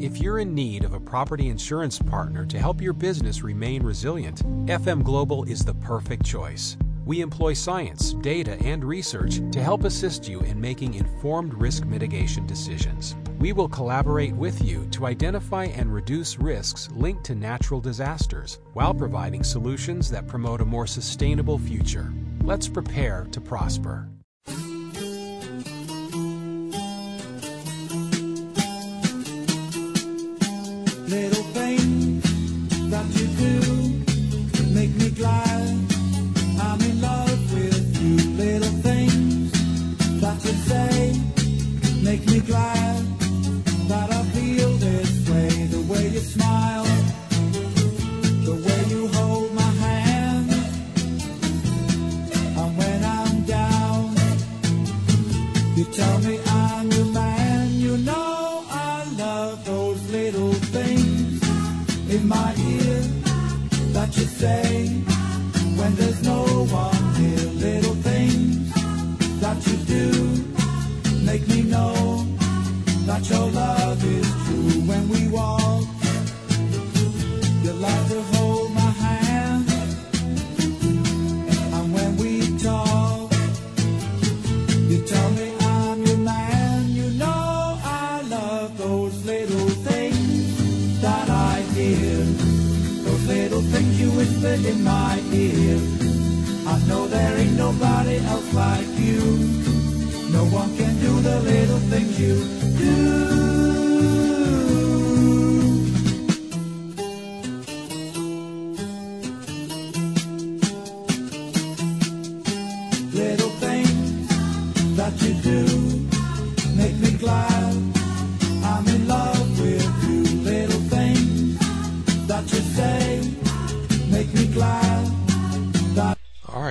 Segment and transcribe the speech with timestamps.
[0.00, 4.46] If you're in need of a property insurance partner to help your business remain resilient,
[4.66, 6.76] FM Global is the perfect choice.
[7.04, 12.46] We employ science, data, and research to help assist you in making informed risk mitigation
[12.46, 13.16] decisions.
[13.40, 18.94] We will collaborate with you to identify and reduce risks linked to natural disasters while
[18.94, 22.12] providing solutions that promote a more sustainable future.
[22.44, 24.08] Let's prepare to prosper.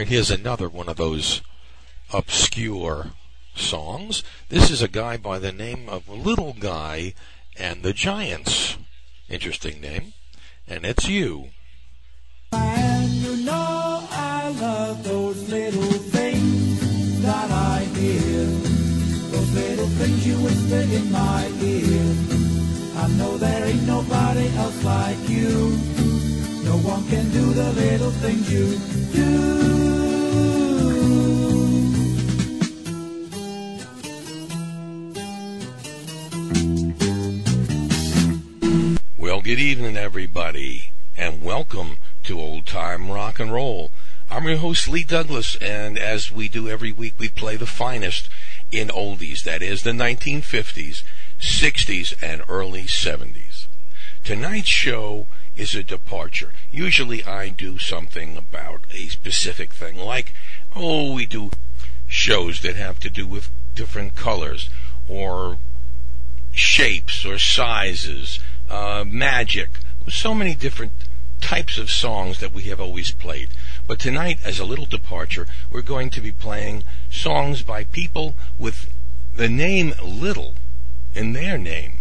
[0.07, 1.41] Here's another one of those
[2.13, 3.07] obscure
[3.55, 4.23] songs.
[4.47, 7.13] This is a guy by the name of Little Guy
[7.59, 8.77] and the Giants.
[9.27, 10.13] Interesting name.
[10.65, 11.49] And it's you.
[12.53, 18.45] And you know I love those little things that I hear.
[19.31, 22.15] Those little things you whisper in my ear.
[22.95, 25.96] I know there ain't nobody else like you.
[26.83, 28.77] One can do the little things you
[29.13, 29.57] do.
[39.17, 43.91] Well, good evening, everybody, and welcome to Old Time Rock and Roll.
[44.29, 48.29] I'm your host, Lee Douglas, and as we do every week, we play the finest
[48.71, 51.01] in oldies, that is, the 1950s,
[51.41, 53.65] 60s, and early 70s.
[54.23, 55.27] Tonight's show
[55.57, 56.53] is a departure.
[56.71, 60.33] Usually I do something about a specific thing, like,
[60.75, 61.51] oh, we do
[62.07, 64.69] shows that have to do with different colors,
[65.07, 65.57] or
[66.51, 69.69] shapes, or sizes, uh, magic,
[70.09, 70.93] so many different
[71.41, 73.49] types of songs that we have always played.
[73.85, 78.89] But tonight, as a little departure, we're going to be playing songs by people with
[79.35, 80.55] the name Little
[81.13, 81.99] in their name.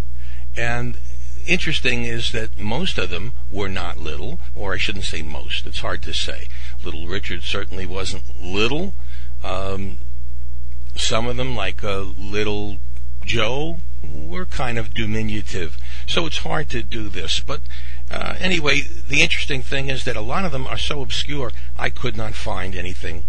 [0.56, 0.98] And
[1.46, 5.80] interesting is that most of them were not little, or I shouldn't say most, it's
[5.80, 6.48] hard to say.
[6.84, 8.94] Little Richard certainly wasn't little.
[9.42, 9.98] Um,
[10.96, 12.78] some of them, like uh, Little
[13.24, 15.76] Joe, were kind of diminutive.
[16.06, 17.40] So it's hard to do this.
[17.40, 17.60] But
[18.10, 21.90] uh, anyway, the interesting thing is that a lot of them are so obscure, I
[21.90, 23.24] could not find anything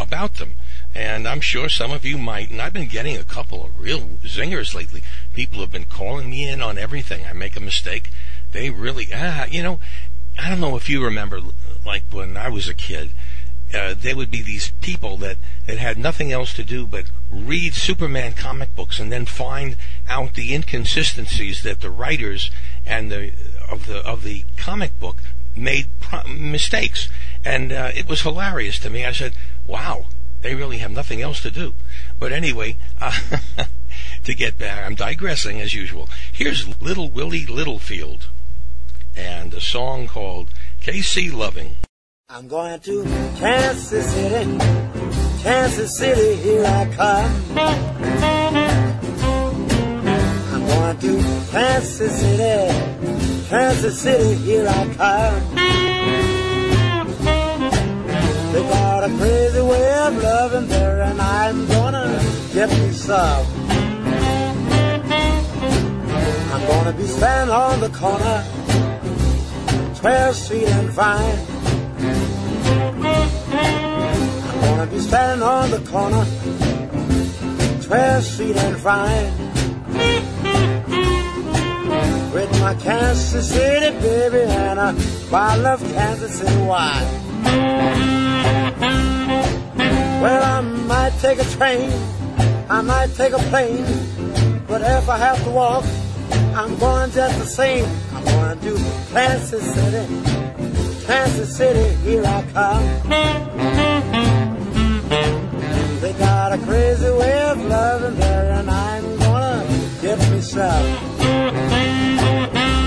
[0.00, 0.54] about them.
[0.94, 4.00] And I'm sure some of you might, and I've been getting a couple of real
[4.24, 5.02] zingers lately.
[5.34, 7.26] People have been calling me in on everything.
[7.26, 8.10] I make a mistake.
[8.52, 9.80] They really, ah, you know,
[10.38, 11.40] I don't know if you remember,
[11.84, 13.12] like when I was a kid,
[13.74, 15.36] uh, there would be these people that,
[15.66, 19.76] that had nothing else to do but read Superman comic books and then find
[20.08, 22.50] out the inconsistencies that the writers
[22.86, 23.32] and the
[23.68, 25.16] of the of the comic book
[25.56, 27.08] made pro- mistakes,
[27.44, 29.04] and uh, it was hilarious to me.
[29.04, 29.34] I said,
[29.66, 30.06] "Wow,
[30.42, 31.74] they really have nothing else to do."
[32.18, 33.18] But anyway, uh,
[34.24, 36.08] to get back, I'm digressing as usual.
[36.32, 38.28] Here's Little Willie Littlefield,
[39.14, 40.50] and a song called
[40.80, 41.76] "KC Loving."
[42.28, 43.04] I'm going to
[43.38, 44.58] Kansas City,
[45.42, 47.32] Kansas City, here I come.
[50.52, 55.54] I'm going to Kansas City, Kansas City, here I come.
[58.52, 62.20] They got a crazy way of loving there, and I'm gonna
[62.54, 63.73] get me some.
[66.54, 68.44] I'm gonna be standing on the corner,
[69.98, 71.38] 12th Street and Vine.
[74.46, 76.24] I'm gonna be standing on the corner,
[77.82, 79.32] 12th Street and Vine.
[82.32, 84.94] With my Kansas City baby and a
[85.32, 87.04] bottle of Kansas City wine.
[90.22, 91.90] Well, I might take a train,
[92.70, 93.84] I might take a plane,
[94.68, 95.84] but if I have to walk,
[96.56, 97.84] I'm going just the same.
[98.12, 98.76] I'm going to
[99.12, 100.06] Kansas City,
[101.04, 102.84] Kansas City, here I come.
[106.00, 109.66] They got a crazy way of loving there, and I'm gonna
[110.00, 110.86] get me some.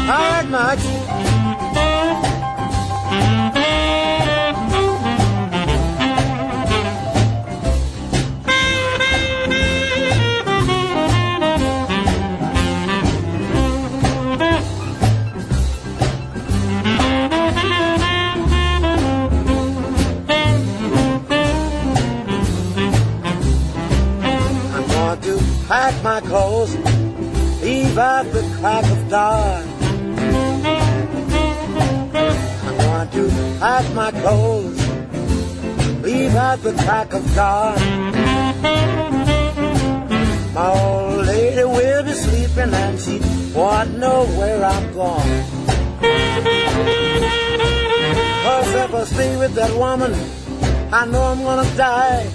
[0.10, 0.80] All right, much.
[36.98, 37.78] Crack of dawn.
[40.54, 43.20] My old lady will be sleeping and she
[43.54, 45.44] won't know where I'm going.
[48.44, 50.14] Cause if I stay with that woman,
[50.92, 52.32] I know I'm gonna die.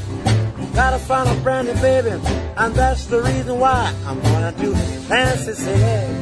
[0.74, 2.10] Gotta find a brand new baby,
[2.56, 4.74] and that's the reason why I'm gonna do
[5.08, 6.14] Fancy City.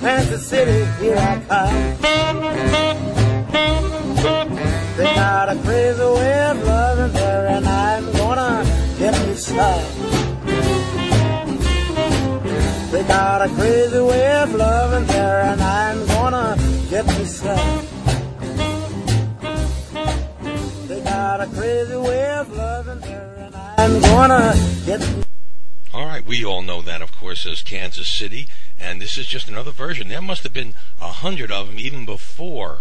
[0.00, 1.96] Fancy City, here I come.
[4.96, 7.15] They got a crazy way of loving
[9.56, 9.96] get.
[12.92, 16.56] They got a crazy way of loving there, and I'm gonna
[16.90, 17.86] get me some.
[20.86, 24.54] They got a crazy way of loving there, and I'm gonna
[24.84, 25.24] get me
[25.92, 28.48] All right, we all know that, of course, as Kansas City,
[28.78, 30.08] and this is just another version.
[30.08, 32.80] There must have been a hundred of them even before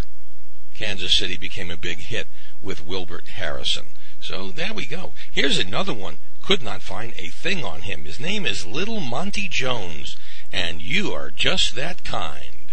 [0.76, 2.28] Kansas City became a big hit
[2.62, 3.86] with Wilbert Harrison.
[4.20, 5.14] So there we go.
[5.32, 6.18] Here's another one.
[6.46, 8.06] Could not find a thing on him.
[8.06, 10.16] His name is Little Monty Jones,
[10.54, 12.70] and you are just that kind.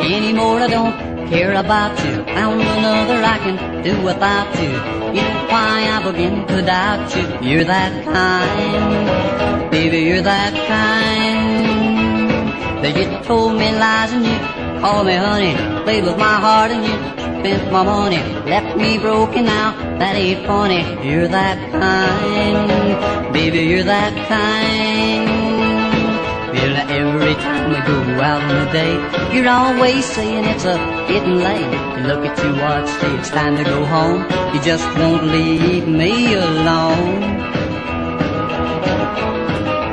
[0.00, 2.24] Anymore I don't care about you.
[2.24, 4.95] Found another I can do without you.
[5.16, 7.24] Know why I begin to doubt you.
[7.48, 11.66] You're that kind, baby, you're that kind.
[12.82, 15.54] That you told me lies and you called me honey.
[15.84, 16.94] Played with my heart and you
[17.40, 18.22] spent my money.
[18.44, 20.82] Left me broken now, that ain't funny.
[21.08, 25.35] You're that kind, baby, you're that kind.
[26.76, 30.76] Well, every time we go out on a date, you're always saying it's a
[31.08, 31.72] getting late.
[31.96, 34.20] You look at your watch, say it's time to go home.
[34.54, 37.20] You just won't leave me alone.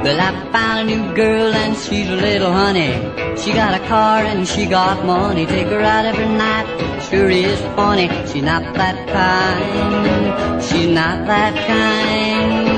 [0.03, 2.91] Well, I found a new girl and she's a little honey.
[3.37, 5.45] She got a car and she got money.
[5.45, 6.67] Take her out every night.
[7.09, 8.09] Sure is funny.
[8.27, 10.61] She's not that kind.
[10.61, 12.72] She's not that kind.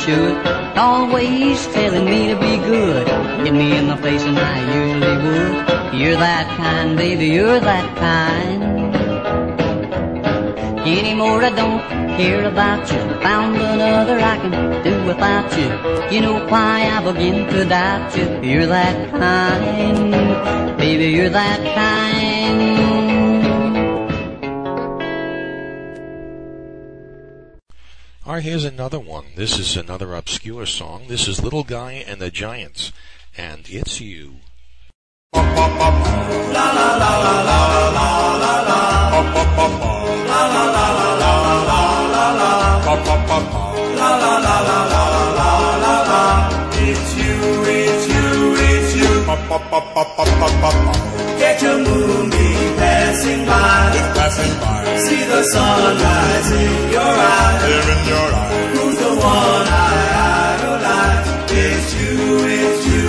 [0.00, 0.34] Should.
[0.76, 3.06] Always telling me to be good.
[3.44, 6.00] Hit me in the face and I usually would.
[6.00, 8.62] You're that kind, baby, you're that kind.
[10.80, 11.82] Anymore I don't
[12.16, 13.02] care about you.
[13.22, 15.68] Found another I can do without you.
[16.14, 18.26] You know why I begin to doubt you.
[18.42, 22.69] You're that kind, baby, you're that kind.
[28.30, 29.24] All right, here's another one.
[29.34, 31.06] This is another obscure song.
[31.08, 32.92] This is Little Guy and the Giants,
[33.36, 34.36] and it's you.
[35.34, 35.56] It's
[47.16, 47.34] you,
[47.66, 49.24] it's you, it's you.
[51.40, 52.39] Get your moonbeam
[53.30, 54.10] passing by.
[54.14, 54.96] Passing by.
[54.98, 57.58] See the sunrise in your eye.
[57.62, 58.50] There in your eye.
[58.74, 59.94] Who's the one I
[60.54, 61.28] idolize?
[61.52, 62.16] It's you,
[62.58, 63.08] it's you,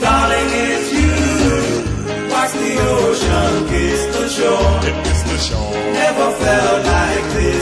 [0.00, 1.12] darling, it's you.
[2.32, 4.76] Watch the ocean kiss the shore.
[4.88, 5.74] It kissed the shore.
[5.92, 7.55] Never felt like this.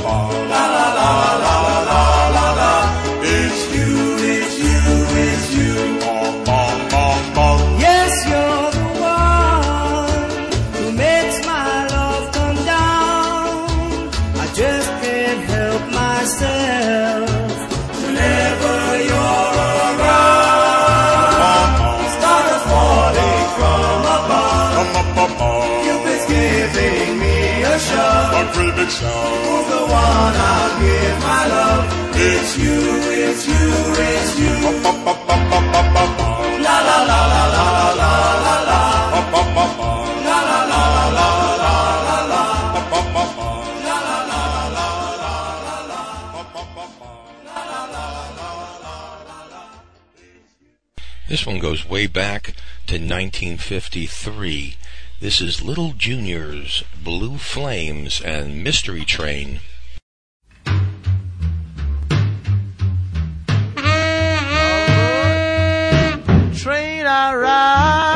[0.00, 0.71] Papa.
[28.82, 31.86] Who's the one I'll give my love?
[32.14, 32.78] It's you,
[33.14, 33.70] it's you,
[34.10, 34.56] it's you.
[36.62, 36.76] La.
[36.82, 38.12] La la la la la la
[38.42, 38.82] la la.
[51.28, 52.54] This one goes way back
[52.88, 54.76] to 1953.
[55.22, 59.60] This is Little Junior's Blue Flames and Mystery Train.
[66.56, 68.11] train I ride,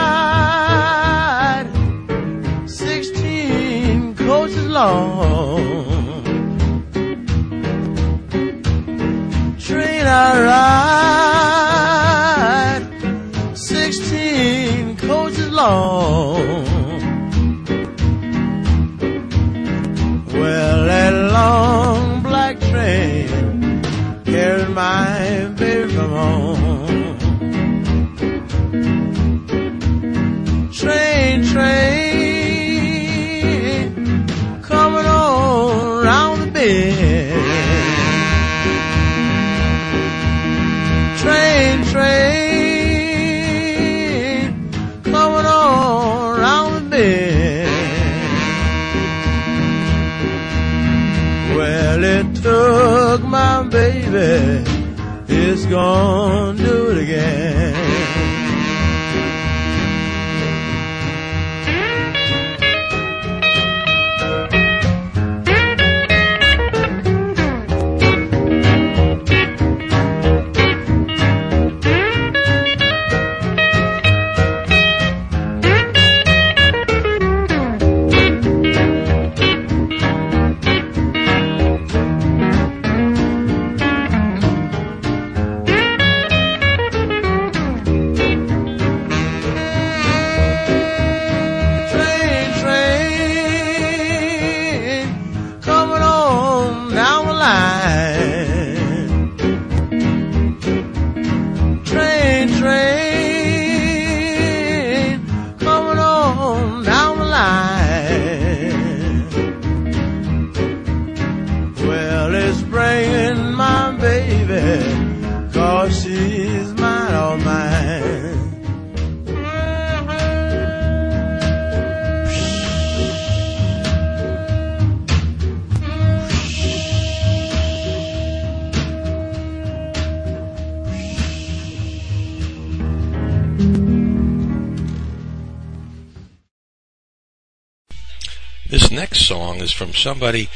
[140.07, 140.49] somebody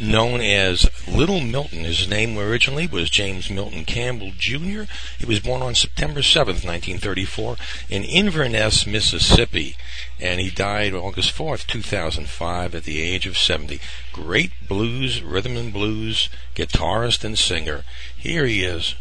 [0.00, 1.80] known as Little Milton.
[1.80, 4.84] His name originally was James Milton Campbell Jr.
[5.18, 7.56] He was born on September 7th, 1934
[7.90, 9.76] in Inverness, Mississippi,
[10.18, 13.78] and he died August 4th, 2005 at the age of 70.
[14.10, 17.84] Great blues, rhythm and blues guitarist and singer.
[18.16, 18.94] Here he is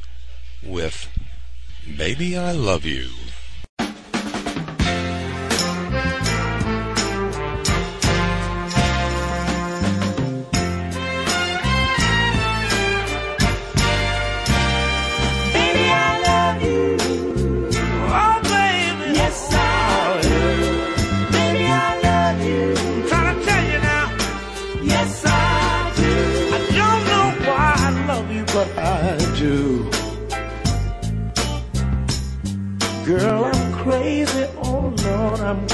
[0.62, 1.08] with
[1.88, 3.12] Baby I Love You.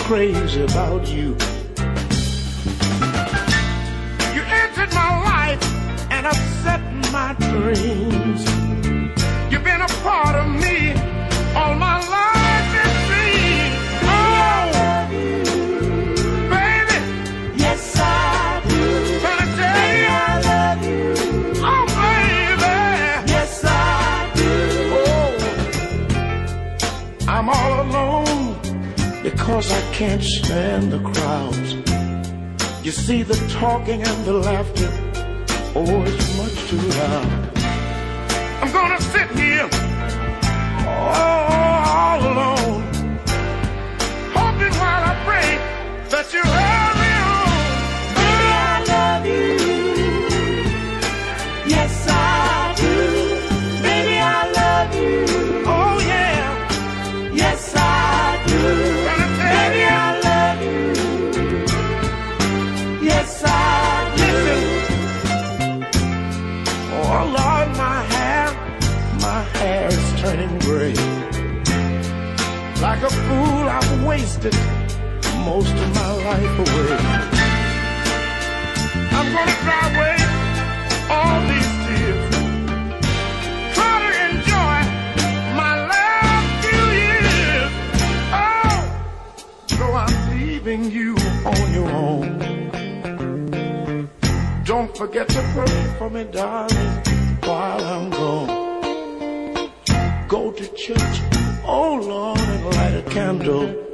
[0.09, 1.37] Crazy about you.
[4.33, 5.61] You entered my life
[6.09, 8.41] and upset my dreams.
[9.51, 11.08] You've been a part of me
[29.59, 31.73] because I can't stand the crowds.
[32.81, 34.89] You see the talking and the laughter.
[35.75, 37.57] Oh, it's much too loud.
[38.61, 39.69] I'm gonna sit here
[40.87, 42.83] all alone,
[44.31, 45.49] hoping while I pray
[46.09, 46.58] that you
[73.09, 74.55] a fool, I've wasted
[75.45, 76.97] most of my life away.
[79.17, 80.17] I'm gonna cry away
[81.15, 82.29] all these tears.
[83.75, 84.77] Try to enjoy
[85.61, 87.71] my last few years.
[88.45, 88.79] Oh,
[89.79, 91.11] though I'm leaving you
[91.45, 92.27] on your own.
[94.65, 96.91] Don't forget to pray for me, darling,
[97.43, 98.69] while I'm gone.
[100.27, 101.15] Go to church,
[101.69, 103.88] oh Lord, light a candle.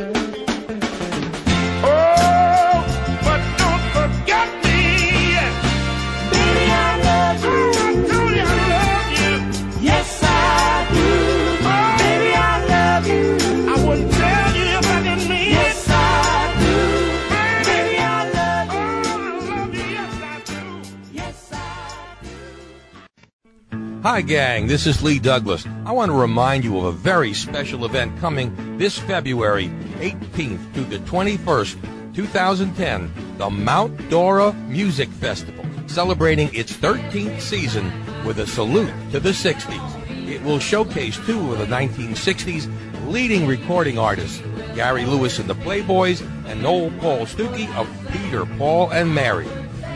[24.05, 24.67] Hi, gang.
[24.67, 25.65] This is Lee Douglas.
[25.83, 30.81] I want to remind you of a very special event coming this February 18th to
[30.81, 37.91] the 21st, 2010, the Mount Dora Music Festival, celebrating its 13th season
[38.23, 40.29] with a salute to the 60s.
[40.29, 42.71] It will showcase two of the 1960s
[43.07, 44.39] leading recording artists,
[44.75, 49.47] Gary Lewis and the Playboys and Noel Paul Stookey of Peter, Paul, and Mary.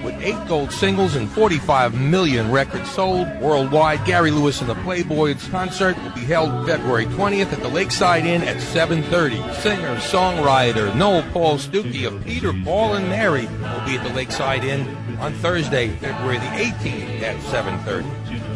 [0.03, 5.49] With eight gold singles and 45 million records sold worldwide, Gary Lewis and the Playboys
[5.51, 9.53] concert will be held February 20th at the Lakeside Inn at 7:30.
[9.55, 14.63] Singer songwriter Noel Paul Stookey of Peter, Paul, and Mary will be at the Lakeside
[14.63, 18.05] Inn on Thursday, February the 18th at 7:30.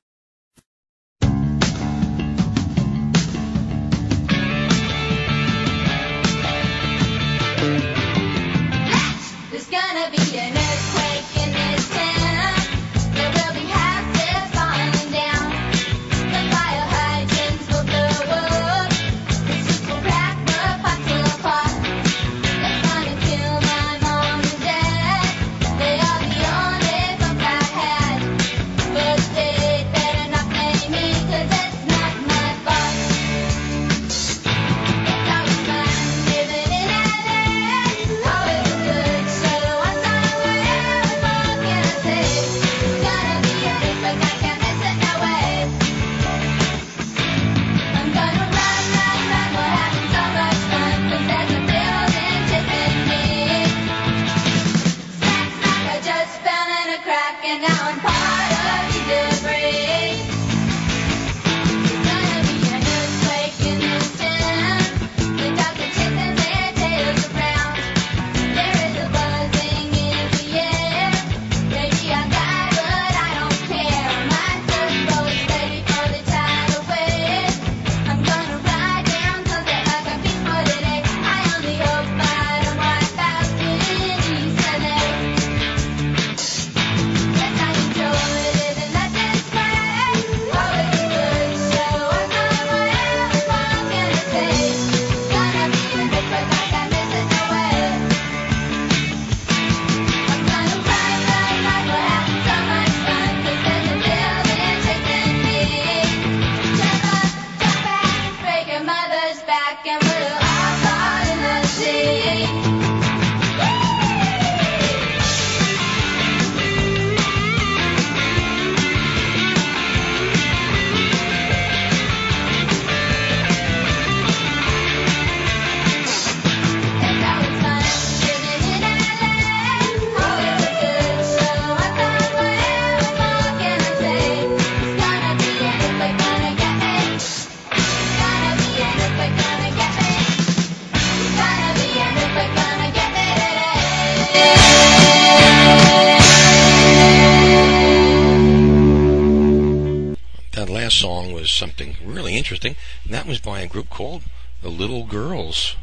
[153.69, 154.23] group called
[154.63, 155.77] The Little Girls.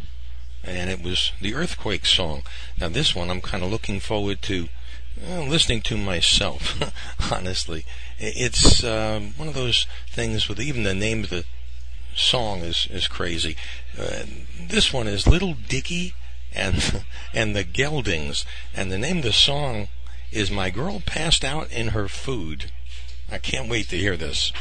[0.64, 2.44] And it was the Earthquake song.
[2.80, 4.70] Now, this one I'm kind of looking forward to
[5.22, 6.78] Well, listening to myself,
[7.32, 7.86] honestly,
[8.20, 11.46] it's um, one of those things with even the name of the
[12.16, 13.56] song is is crazy.
[13.98, 14.24] Uh,
[14.60, 16.14] this one is Little Dicky
[16.54, 19.88] and and the Geldings, and the name of the song
[20.32, 22.72] is "My Girl Passed Out in Her Food."
[23.32, 24.52] I can't wait to hear this.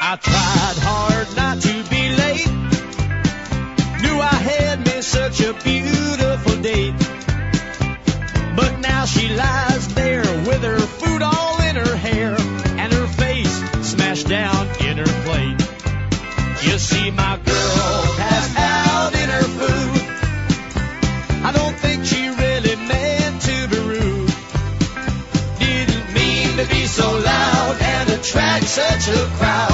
[0.00, 2.46] I tried hard not to be late.
[4.02, 6.94] Knew I had me such a beautiful date.
[8.56, 13.54] But now she lies there with her food all in her hair and her face
[13.86, 15.60] smashed down in her plate.
[16.64, 20.00] You see, my girl passed out in her food.
[21.44, 24.32] I don't think she really meant to be rude.
[25.60, 29.73] Didn't mean to be so loud and attract such a crowd.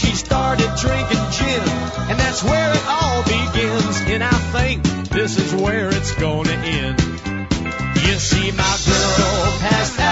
[0.00, 1.62] She started drinking gin,
[2.08, 4.00] and that's where it all begins.
[4.06, 7.00] And I think this is where it's gonna end.
[8.06, 10.09] You see, my girl passed out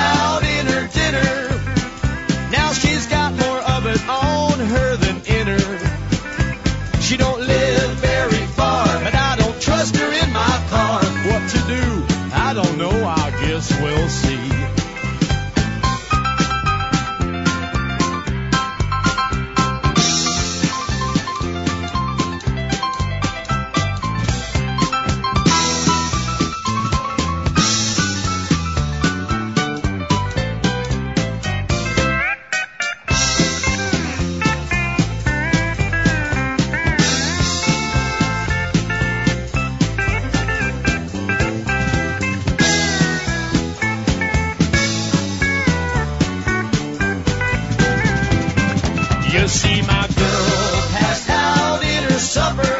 [49.48, 52.76] See, my girl passed out in her supper.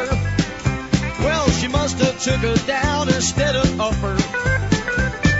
[1.23, 4.17] Well, she must have took her down instead of up her.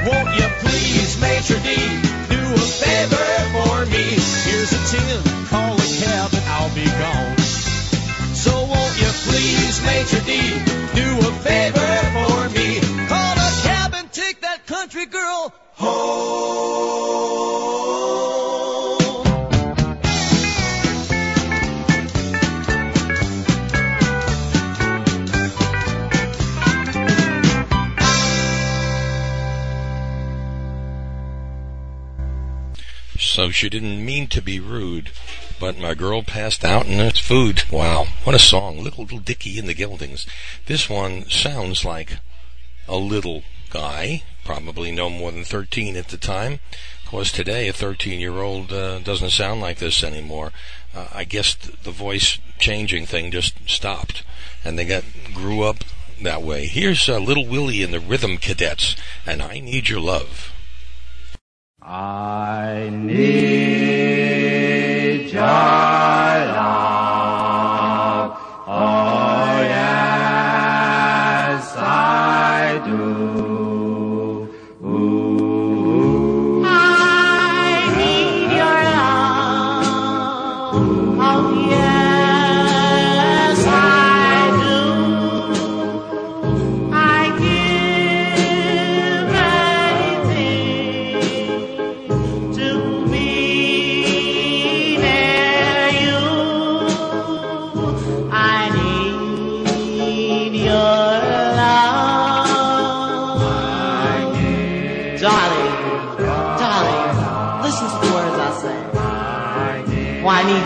[0.10, 1.76] Won't you please, Major D,
[2.34, 4.18] do a favor for me?
[4.48, 7.38] Here's a tin, call a cab and I'll be gone.
[8.34, 10.34] So won't you please, Major D,
[10.98, 12.29] do a favor for
[33.60, 35.12] she didn't mean to be rude,
[35.60, 37.70] but my girl passed out in its food.
[37.70, 38.82] Wow, what a song.
[38.82, 40.26] Little, little Dicky in the Geldings.
[40.68, 42.20] This one sounds like
[42.88, 46.62] a little guy, probably no more than 13 at the time.
[47.04, 50.54] Of course, today a 13 year old uh, doesn't sound like this anymore.
[50.96, 54.24] Uh, I guess th- the voice changing thing just stopped,
[54.64, 55.84] and they got grew up
[56.22, 56.66] that way.
[56.66, 58.96] Here's uh, Little Willie and the Rhythm Cadets,
[59.26, 60.54] and I Need Your Love.
[61.82, 63.80] I need
[65.32, 65.89] your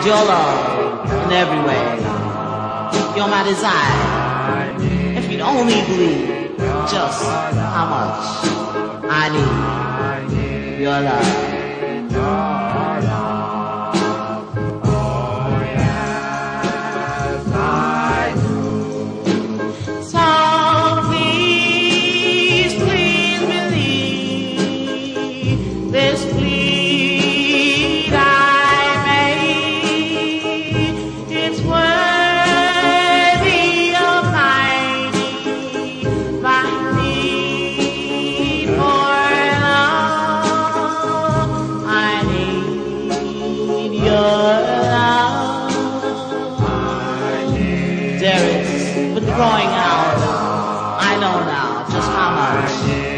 [0.04, 1.82] your love in every way.
[3.16, 4.76] You're my desire.
[5.16, 6.58] If you'd only believe
[6.90, 8.24] just how much
[9.10, 11.54] I need your love.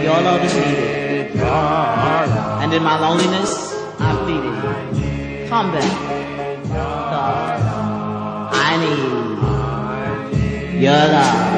[0.06, 0.54] Your love is.
[2.62, 5.48] And in my loneliness, I plead it.
[5.48, 5.90] Come back.
[7.10, 7.64] Cause
[8.54, 9.00] I need
[10.80, 11.55] your love.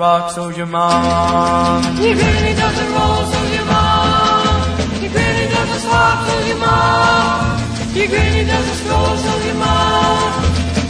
[0.00, 1.84] Rock, so your mom.
[2.00, 4.56] Your granny doesn't roll, so your mom.
[5.02, 7.60] Your granny doesn't swap, so your mom.
[7.98, 10.32] Your granny doesn't stroll, so your mom.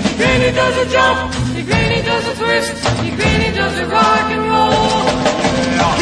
[0.06, 1.18] Your granny doesn't jump.
[1.56, 2.70] Your granny doesn't twist.
[3.06, 5.02] Your granny doesn't rock and roll.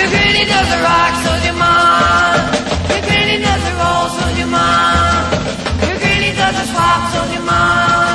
[0.00, 2.38] Your granny doesn't rock, so your mom.
[2.92, 5.24] Your granny doesn't roll, so your mom.
[5.88, 8.07] Your granny doesn't swap, so your mom.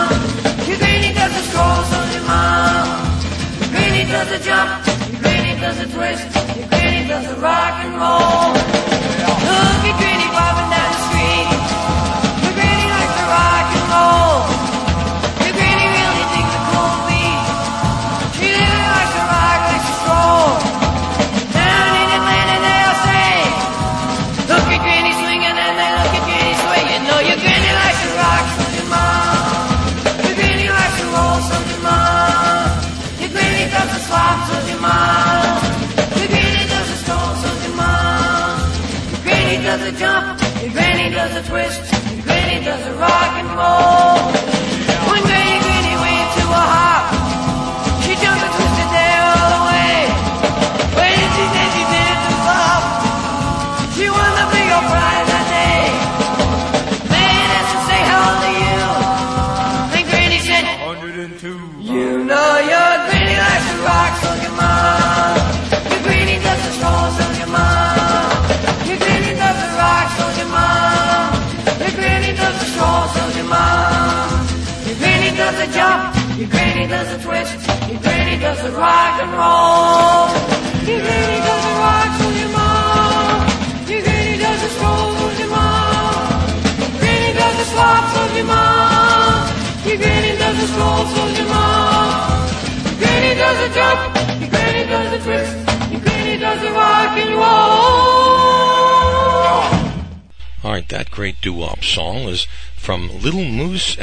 [4.13, 4.85] Does a jump.
[5.11, 6.55] Your granny does a twist.
[6.55, 8.92] Your granny does a rock and roll.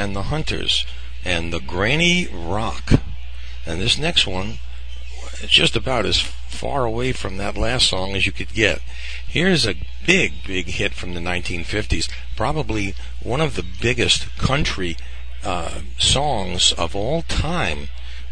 [0.01, 0.85] And the Hunters
[1.23, 2.93] and the Granny Rock.
[3.65, 4.70] And this next one is
[5.47, 8.81] just about as far away from that last song as you could get.
[9.27, 9.75] Here's a
[10.05, 14.97] big, big hit from the 1950s, probably one of the biggest country
[15.43, 17.89] uh, songs of all time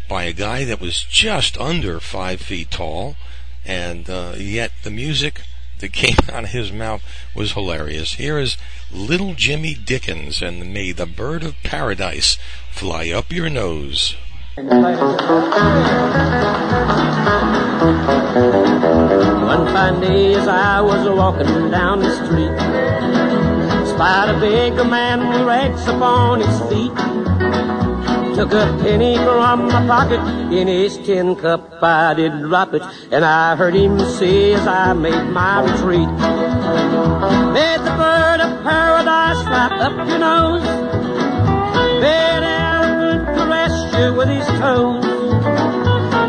[0.08, 3.16] by a guy that was just under five feet tall,
[3.64, 5.42] and uh, yet the music
[5.78, 7.02] that came out of his mouth
[7.34, 8.14] was hilarious.
[8.14, 8.56] Here is
[8.92, 12.36] Little Jimmy Dickens and May the Bird of Paradise
[12.70, 14.16] Fly Up Your Nose.
[14.56, 14.66] One
[19.68, 22.58] fine day as I was walking down the street,
[23.86, 26.90] spied a big man rags upon his feet.
[28.34, 30.20] Took a penny from my pocket,
[30.52, 32.82] in his tin cup I did drop it,
[33.12, 36.08] and I heard him say as I made my retreat.
[37.54, 40.66] May the bird of paradise fly up your nose,
[42.02, 42.69] elephant
[44.08, 45.04] with his toes.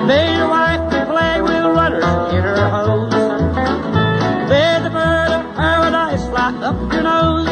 [0.06, 3.14] May your wife be play with runners in her hose.
[4.50, 7.48] May the bird of paradise fly up your nose.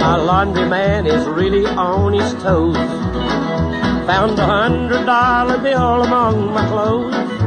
[0.00, 2.76] My laundry man is really on his toes.
[4.06, 7.39] Found a hundred dollar bill among my clothes.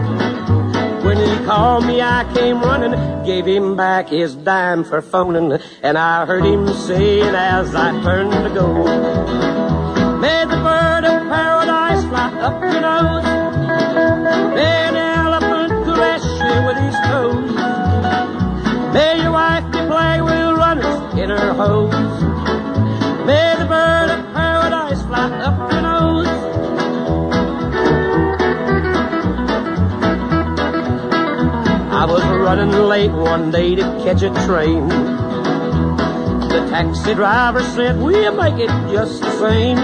[1.23, 2.91] He called me, I came running,
[3.25, 8.31] gave him back his dime for phoning, and I heard him saying as I turned
[8.31, 8.83] to go,
[10.19, 13.23] May the bird of paradise fly up your nose.
[14.55, 18.93] May an elephant caress you with his toes.
[18.93, 21.92] May your wife be play with runners in her hose.
[32.43, 34.89] Running late one day to catch a train.
[34.89, 39.77] The taxi driver said, we'll make it just the same.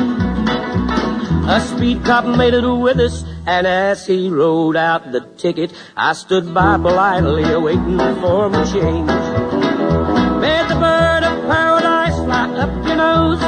[1.47, 6.11] A speed cop made it with us, and as he wrote out the ticket, I
[6.11, 9.07] stood by politely waiting for my change.
[10.43, 13.39] May the bird of paradise fly up your nose.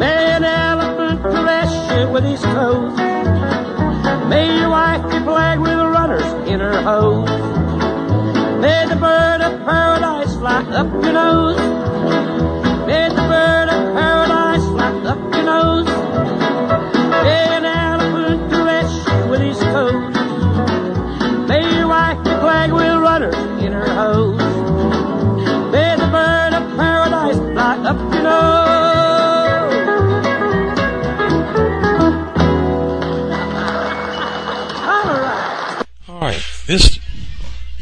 [0.00, 2.96] May an elephant caress you with his toes.
[4.30, 7.63] May your wife be plagued with runners in her hose.
[8.64, 11.73] May the bird of paradise fly up your nose.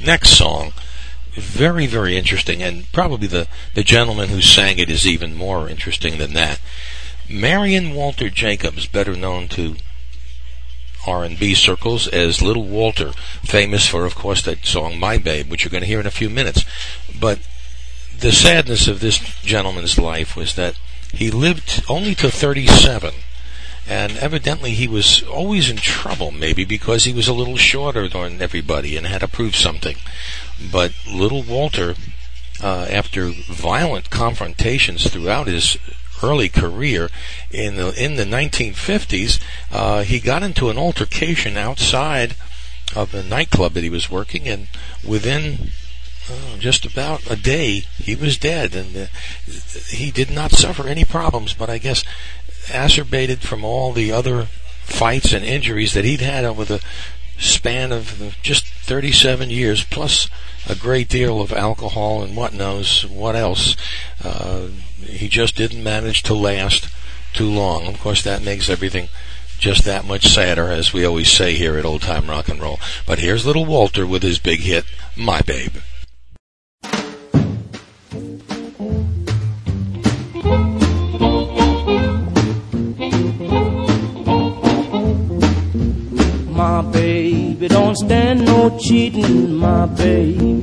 [0.02, 0.72] Next song,
[1.32, 6.18] very, very interesting, and probably the, the gentleman who sang it is even more interesting
[6.18, 6.60] than that.
[7.28, 9.76] Marion Walter Jacobs, better known to
[11.06, 13.12] R&B circles as Little Walter,
[13.42, 16.10] famous for, of course, that song "My Babe," which you're going to hear in a
[16.10, 16.64] few minutes.
[17.18, 17.40] But
[18.16, 20.78] the sadness of this gentleman's life was that
[21.12, 23.14] he lived only to 37
[23.88, 28.40] and evidently he was always in trouble, maybe because he was a little shorter than
[28.40, 29.96] everybody and had to prove something.
[30.70, 31.94] But little Walter,
[32.62, 35.76] uh, after violent confrontations throughout his
[36.22, 37.10] early career
[37.50, 39.40] in the in the 1950s,
[39.72, 42.36] uh, he got into an altercation outside
[42.94, 44.68] of a nightclub that he was working, and
[45.04, 45.70] within
[46.30, 49.06] Oh, just about a day, he was dead, and uh,
[49.88, 51.52] he did not suffer any problems.
[51.52, 52.04] But I guess
[52.68, 54.48] acerbated from all the other
[54.84, 56.82] fights and injuries that he'd had over the
[57.38, 60.28] span of just 37 years, plus
[60.68, 63.76] a great deal of alcohol and what knows what else.
[64.22, 64.68] Uh,
[65.00, 66.88] he just didn't manage to last
[67.32, 67.86] too long.
[67.86, 69.08] Of course, that makes everything
[69.58, 72.80] just that much sadder, as we always say here at Old Time Rock and Roll.
[73.06, 74.84] But here's little Walter with his big hit,
[75.16, 75.76] My Babe.
[86.62, 90.62] My baby don't stand no cheating, my baby.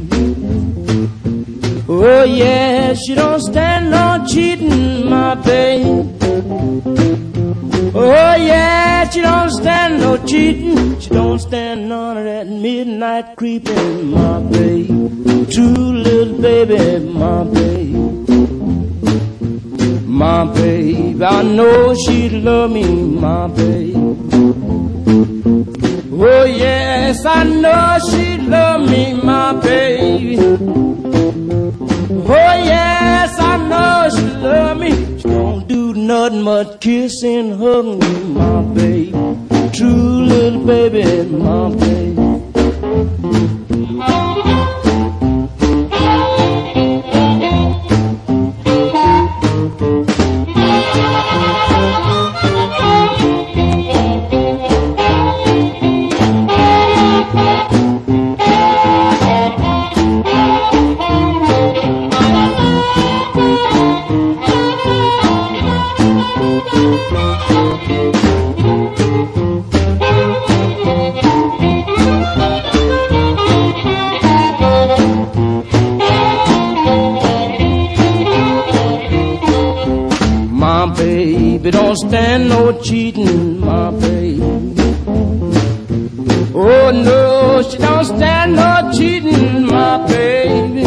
[1.90, 6.10] Oh yeah, she don't stand no cheating, my baby.
[7.94, 10.98] Oh yeah, she don't stand no cheating.
[11.02, 14.88] She don't stand none of that midnight creeping, my baby.
[15.52, 17.92] True little baby, my baby.
[20.08, 24.39] My baby, I know she'd love me, my baby.
[26.22, 30.38] Oh yes, I know she love me, my baby.
[32.28, 34.92] Oh yes, I know she love me.
[35.20, 39.12] She don't do nothing but kiss and hug me, my baby.
[39.72, 43.59] True little baby, my baby.
[80.52, 84.42] My baby don't stand no cheating, my baby.
[86.54, 90.84] Oh no, she don't stand no cheating, my baby.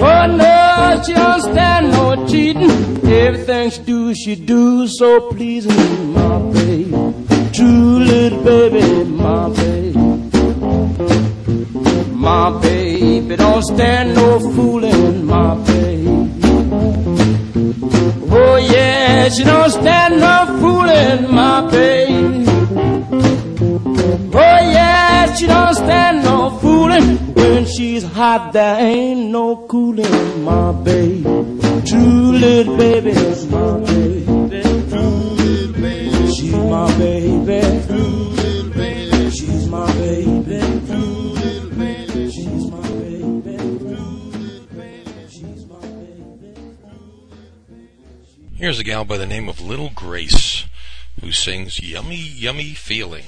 [0.00, 2.70] Oh no, she don't stand no cheating.
[3.08, 3.82] Everything she
[4.16, 6.90] she do so pleasing, my baby.
[7.52, 9.98] True little baby, my baby.
[12.14, 16.30] My baby don't stand no fooling, my baby.
[18.30, 22.46] Oh yeah, she don't stand no fooling, my baby.
[24.34, 27.16] Oh yeah, she don't stand no fooling.
[27.34, 31.22] When she's hot, there ain't no cooling, my baby.
[31.86, 33.14] True little baby,
[33.50, 33.85] my
[48.58, 50.64] Here's a gal by the name of Little Grace
[51.20, 53.24] who sings Yummy, Yummy Feeling.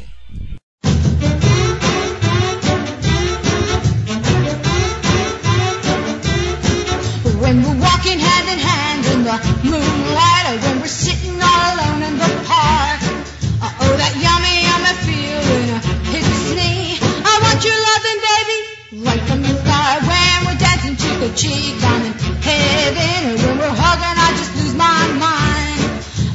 [7.41, 10.08] When we're walking hand in hand in the moon.
[21.35, 23.21] Cheek cheek, I'm in heaven.
[23.29, 25.81] And when we're hugging, I just lose my mind.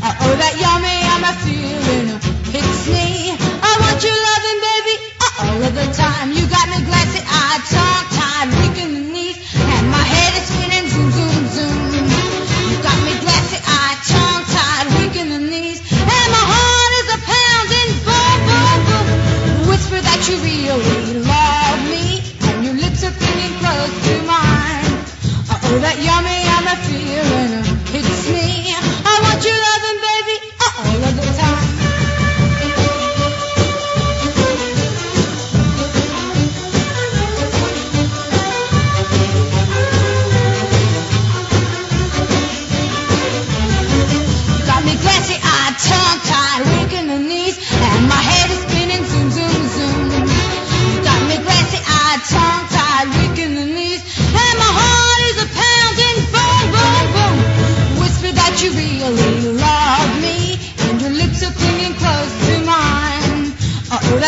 [0.04, 2.20] Uh, oh, that yummy, yummy feeling uh,
[2.52, 3.32] hits me.
[3.34, 6.34] I want your loving, baby, uh, all of the time.
[6.34, 6.93] You got me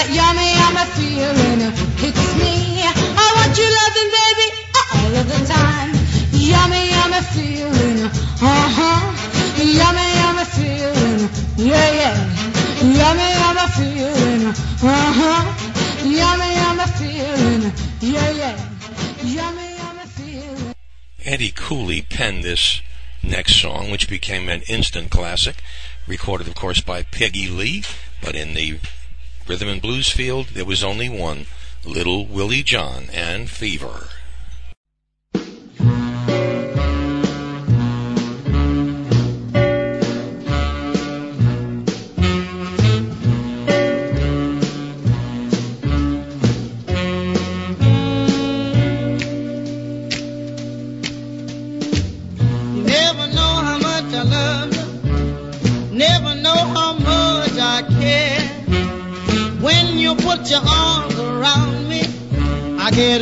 [0.05, 2.81] that yummy, yummy feeling hits me.
[2.83, 4.47] I want you loving, baby,
[4.93, 5.91] all of the time.
[6.31, 9.01] Yummy, yummy feeling, uh huh.
[9.57, 12.17] Yummy, yummy feeling, yeah, yeah.
[12.81, 15.43] Yummy, yummy feeling, uh huh.
[16.03, 18.57] Yummy, yummy feeling, yeah, yeah.
[19.23, 20.75] Yummy, yummy feeling.
[21.23, 22.81] Eddie Cooley penned this
[23.23, 25.55] next song, which became an instant classic,
[26.05, 27.83] recorded, of course, by Peggy Lee,
[28.21, 28.77] but in the
[29.47, 31.45] rhythm and blues field, there was only one,
[31.83, 34.09] Little Willie John and Fever.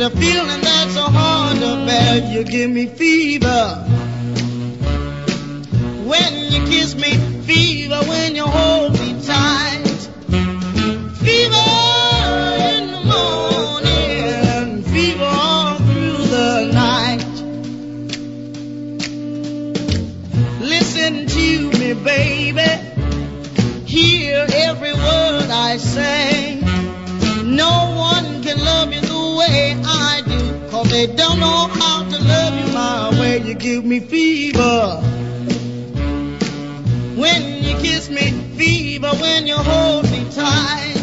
[0.04, 2.30] A feeling that's so hard to bear.
[2.30, 3.76] You give me fever.
[6.04, 8.00] When you kiss me, fever.
[8.04, 8.83] When you hold
[30.94, 33.38] they don't know how to love you my way.
[33.38, 35.00] You give me fever.
[37.16, 39.08] When you kiss me, fever.
[39.08, 40.93] When you hold me tight,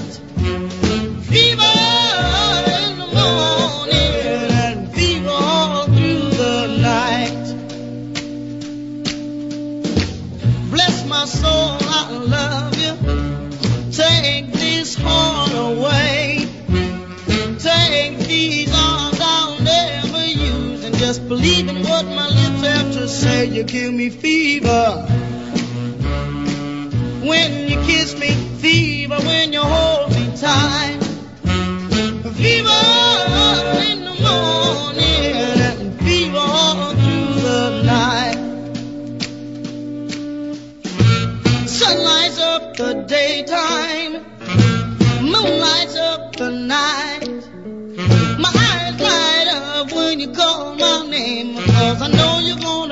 [21.41, 23.45] Just what my lips have to say.
[23.45, 25.07] You give me fever.
[27.25, 28.29] When you kiss me,
[28.59, 29.17] fever.
[29.17, 30.99] When you hold me tight.
[32.35, 33.80] Fever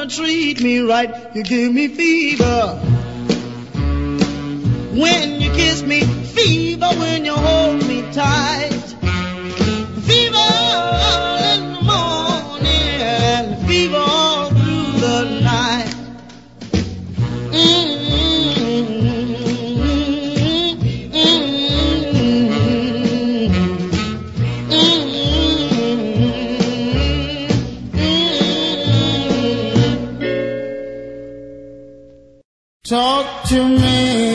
[0.10, 1.36] treat me right.
[1.36, 2.80] You give me fever.
[4.94, 8.89] When you kiss me, fever when you hold me tight.
[32.90, 34.29] Talk to me.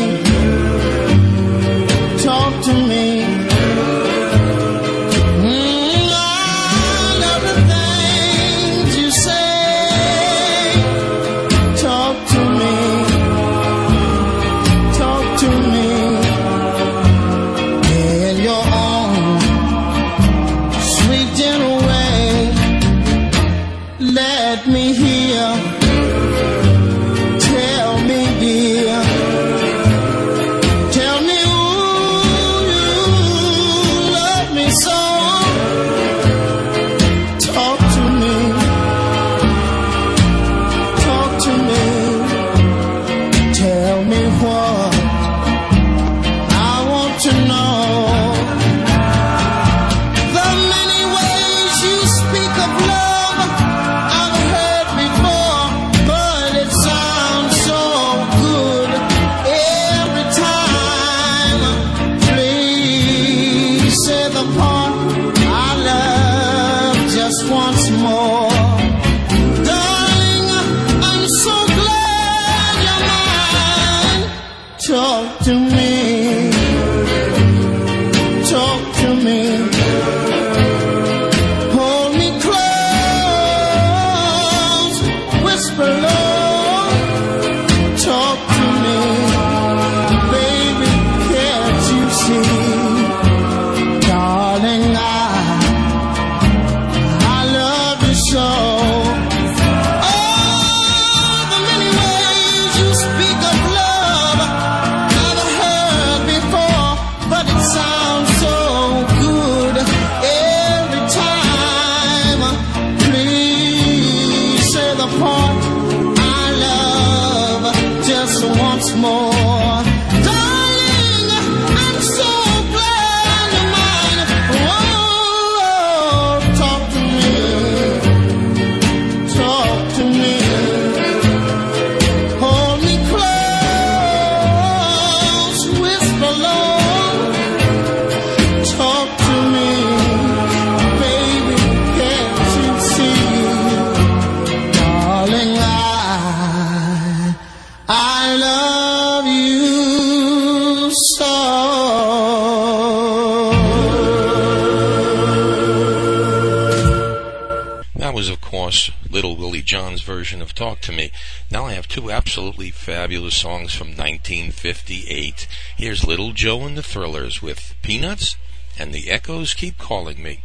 [163.15, 165.47] The songs from 1958.
[165.77, 168.37] Here's Little Joe and the Thrillers with Peanuts
[168.77, 170.43] and the Echoes Keep Calling Me.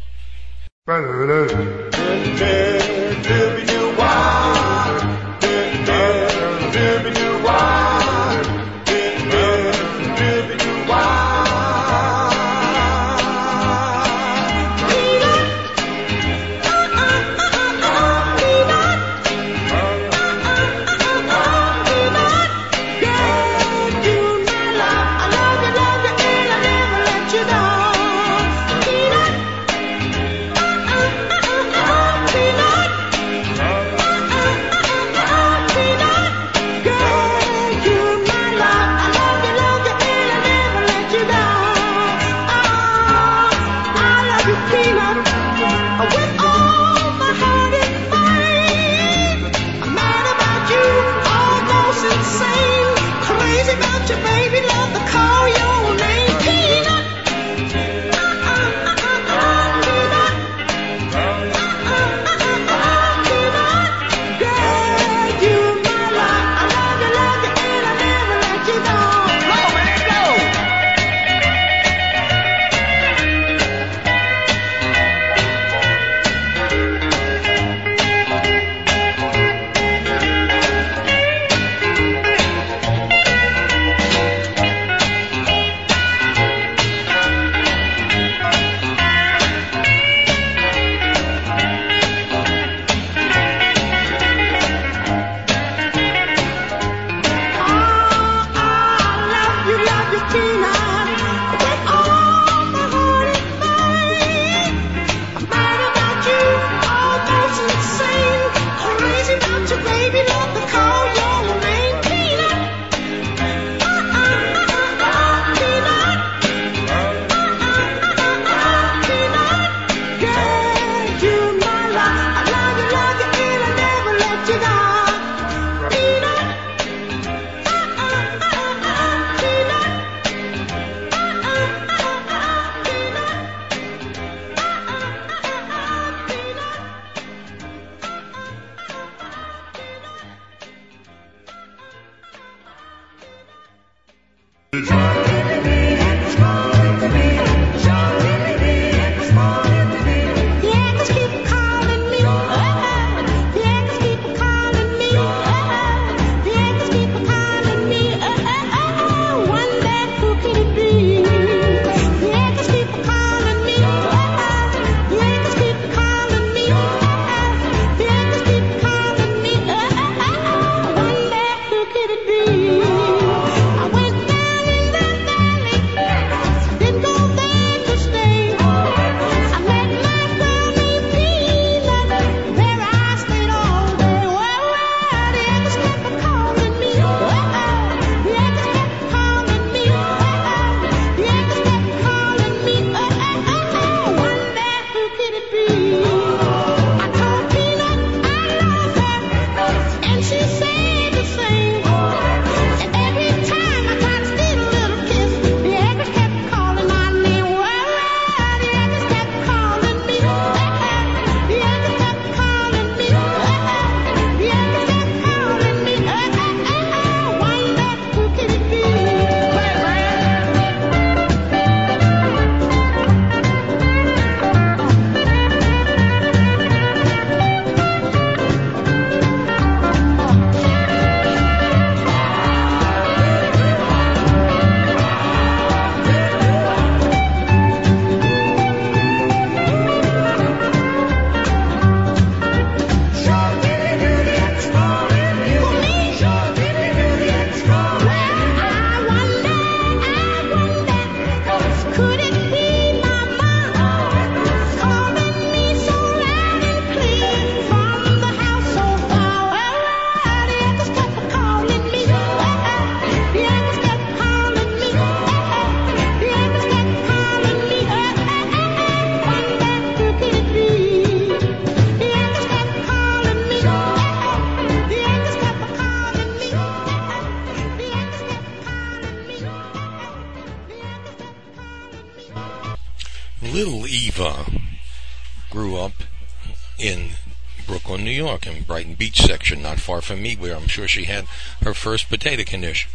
[289.89, 291.25] far from me, where I'm sure she had
[291.63, 292.91] her first potato condition.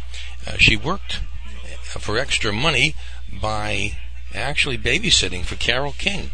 [0.47, 1.19] Uh, she worked
[1.99, 2.95] for extra money
[3.29, 3.97] by
[4.33, 6.31] actually babysitting for Carole King.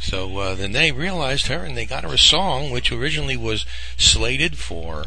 [0.00, 3.66] So uh, then they realized her and they got her a song which originally was
[3.98, 5.06] slated for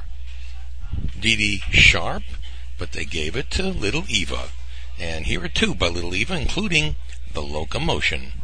[1.19, 2.21] Dee Dee Sharp,
[2.77, 4.49] but they gave it to Little Eva.
[4.99, 6.97] And here are two by Little Eva, including
[7.33, 8.42] The Locomotion.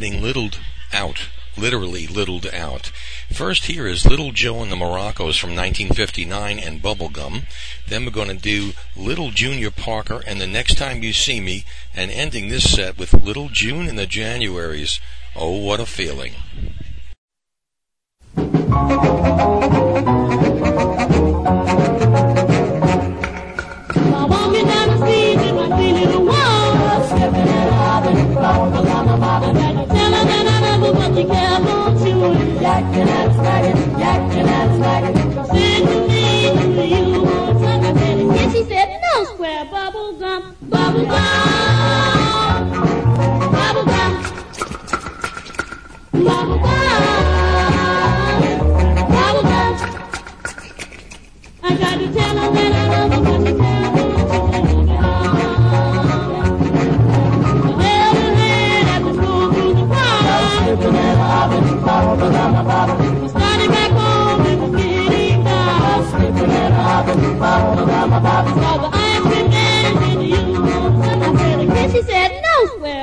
[0.00, 0.58] getting littled
[0.94, 1.28] out,
[1.58, 2.90] literally littled out.
[3.30, 7.44] First here is Little Joe and the Moroccos from 1959 and Bubblegum.
[7.86, 11.66] Then we're going to do Little Junior Parker and The Next Time You See Me,
[11.94, 15.00] and ending this set with Little June and the Januaries.
[15.36, 16.32] Oh, what a feeling.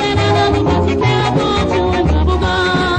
[0.00, 2.97] I love she kept on chewing bubble gum.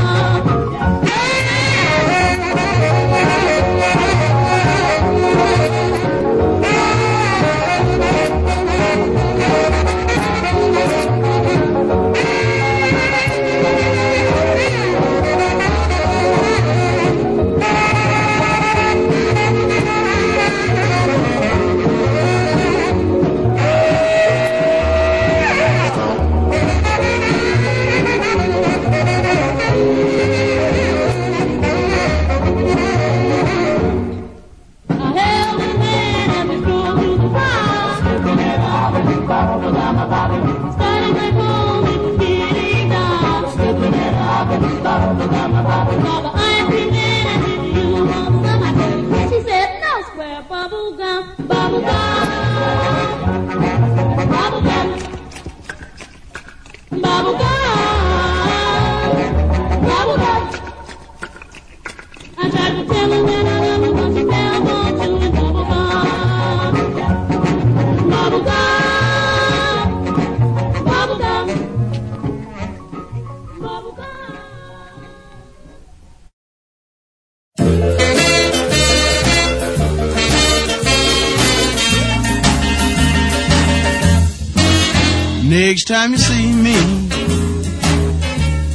[85.90, 86.76] Time you see me,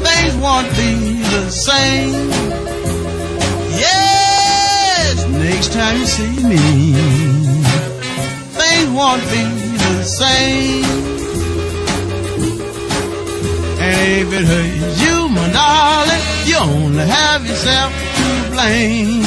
[0.03, 2.29] things won't be the same.
[3.79, 6.59] Yes, next time you see me,
[8.59, 9.45] things won't be
[9.79, 10.85] the same.
[13.79, 19.23] And if it hurts you, my darling, you only have yourself to blame.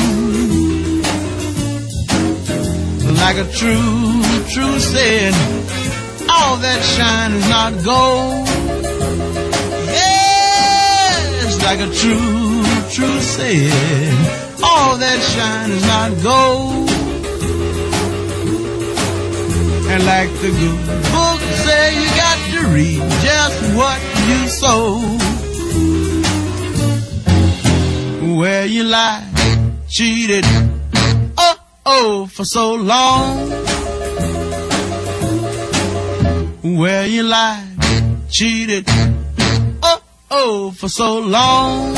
[3.15, 5.33] Like a true, true said,
[6.37, 8.47] all that shine is not gold.
[10.01, 12.63] Yes, like a true,
[12.95, 14.13] true said,
[14.63, 16.89] all that shine is not gold.
[19.91, 20.81] And like the good
[21.13, 24.85] book say, you got to reap just what you sow.
[28.39, 29.23] Where you lie,
[29.89, 30.45] cheated,
[31.37, 33.46] oh, oh, for so long
[36.77, 37.65] where you lied,
[38.29, 38.85] cheated,
[39.81, 41.95] oh, oh, for so long.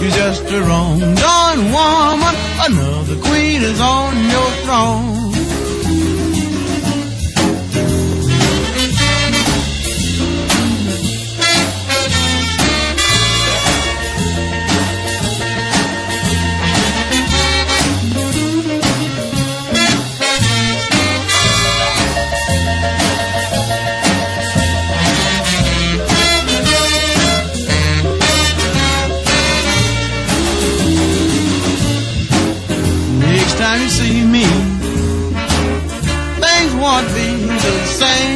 [0.00, 2.34] You're just a wrong done woman,
[2.68, 5.13] another queen is on your throne.
[37.64, 38.33] The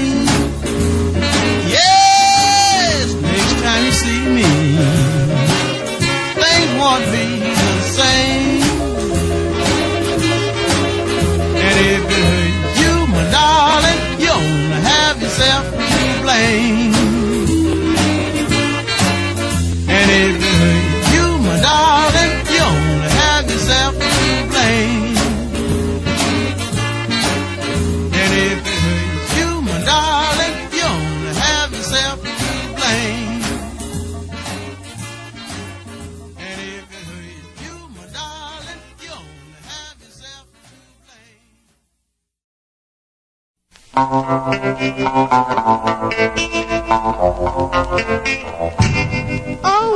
[44.01, 44.05] Oh,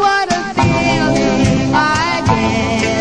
[0.00, 2.91] what a feeling I get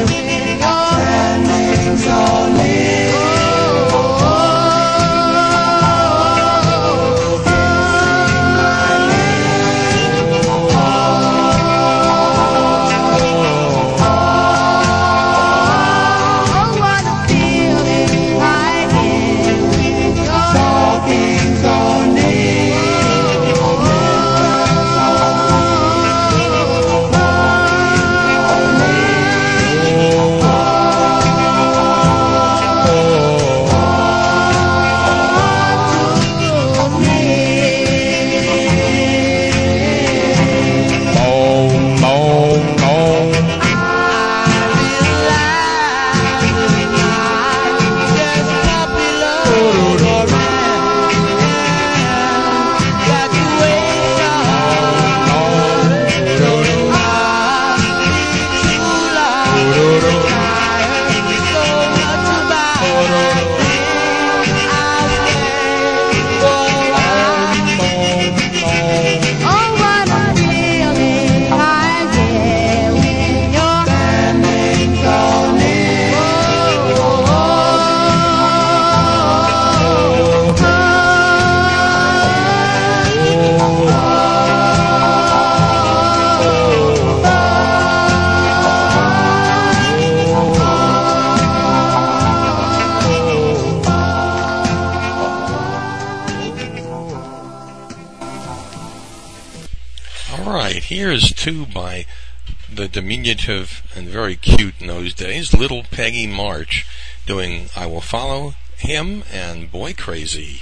[103.22, 106.88] diminutive and very cute in those days, little Peggy March
[107.28, 110.62] doing I Will Follow Him and Boy Crazy.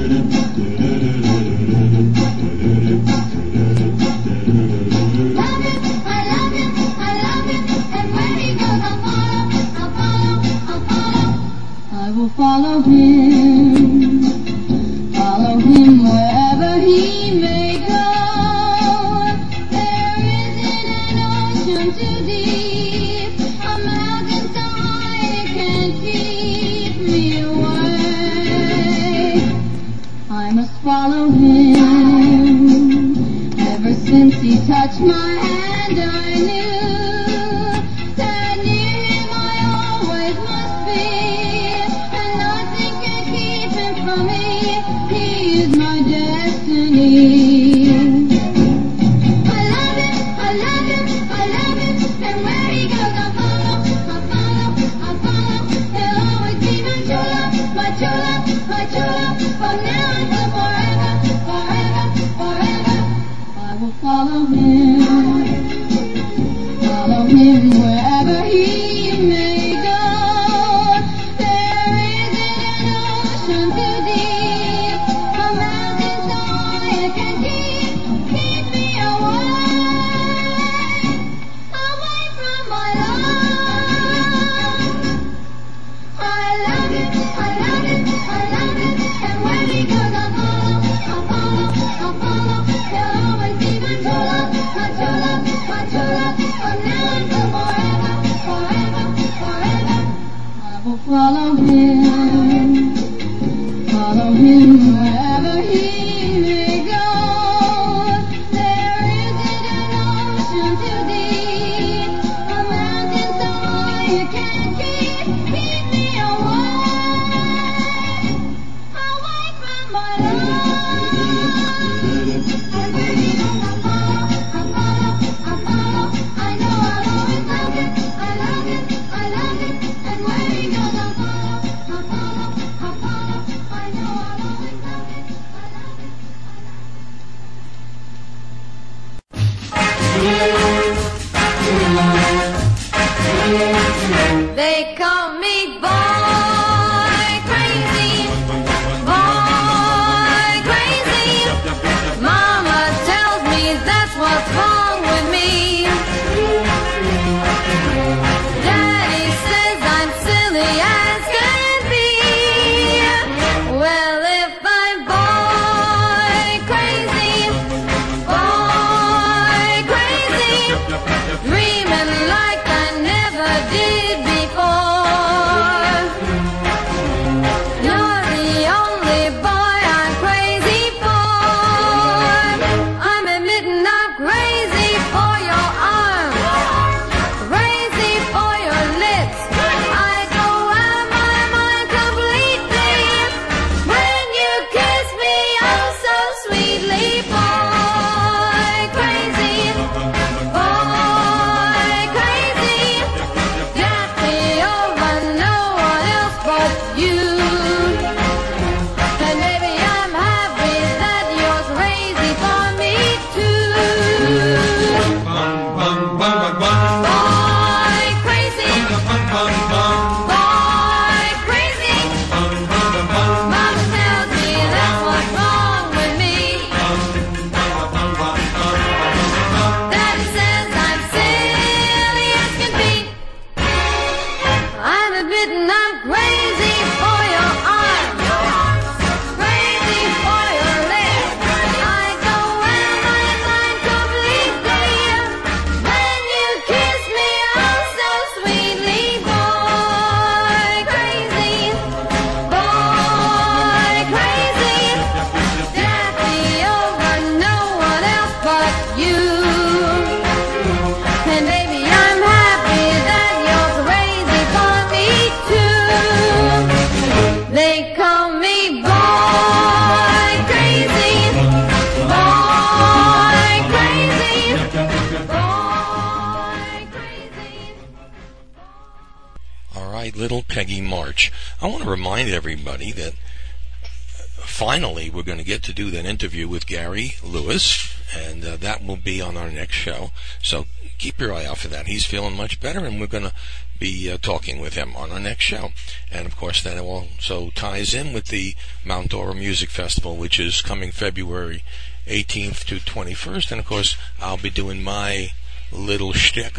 [285.71, 289.75] to do that interview with Gary Lewis, and uh, that will be on our next
[289.75, 290.11] show.
[290.43, 290.65] So
[290.97, 291.87] keep your eye out for that.
[291.87, 293.33] He's feeling much better, and we're going to
[293.79, 295.69] be uh, talking with him on our next show.
[296.11, 300.61] And of course, that also ties in with the Mount Dora Music Festival, which is
[300.61, 301.63] coming February
[302.05, 303.51] 18th to 21st.
[303.51, 305.29] And of course, I'll be doing my
[305.71, 306.57] little shtick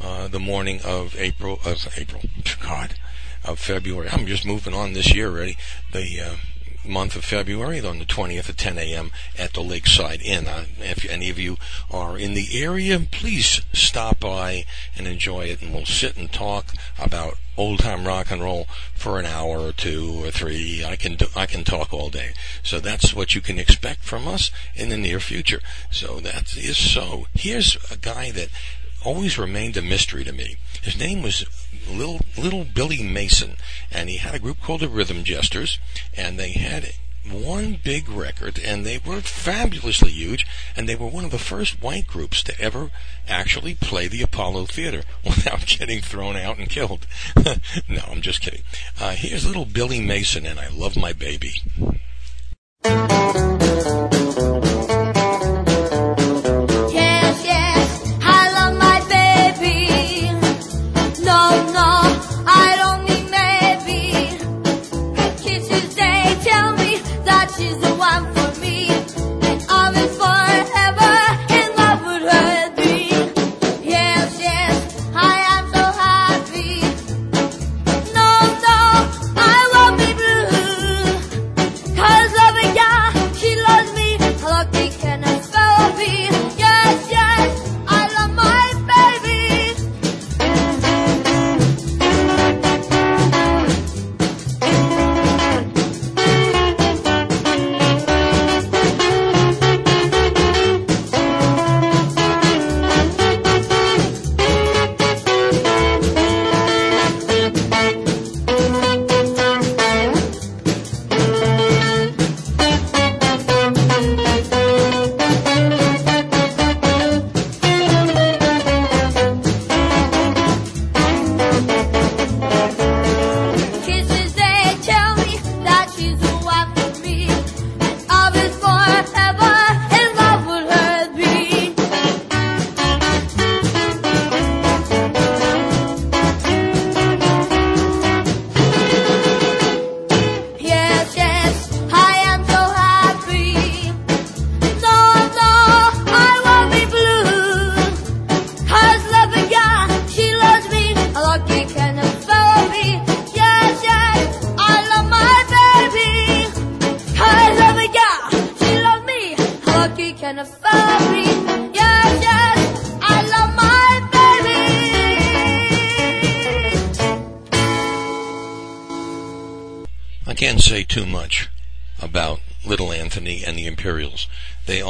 [0.00, 2.22] uh, the morning of April of April.
[2.62, 2.94] God,
[3.44, 4.08] of February.
[4.10, 5.56] I'm just moving on this year already.
[5.92, 6.34] The uh,
[6.88, 9.10] month of February on the 20th at 10 a.m.
[9.38, 10.46] at the Lakeside Inn.
[10.46, 11.56] Uh, if any of you
[11.90, 14.64] are in the area, please stop by
[14.96, 19.18] and enjoy it, and we'll sit and talk about old time rock and roll for
[19.18, 20.84] an hour or two or three.
[20.84, 22.30] I can do, I can talk all day.
[22.62, 25.60] So that's what you can expect from us in the near future.
[25.90, 27.26] So that is so.
[27.34, 28.48] Here's a guy that
[29.04, 30.56] always remained a mystery to me.
[30.82, 31.44] His name was
[31.90, 33.56] Little Little Billy Mason,
[33.90, 35.78] and he had a group called the Rhythm Jesters,
[36.16, 36.92] and they had
[37.30, 41.82] one big record, and they were fabulously huge, and they were one of the first
[41.82, 42.90] white groups to ever
[43.28, 47.06] actually play the Apollo Theater without getting thrown out and killed.
[47.88, 48.62] no, I'm just kidding.
[49.00, 51.62] Uh, here's Little Billy Mason, and I love my baby.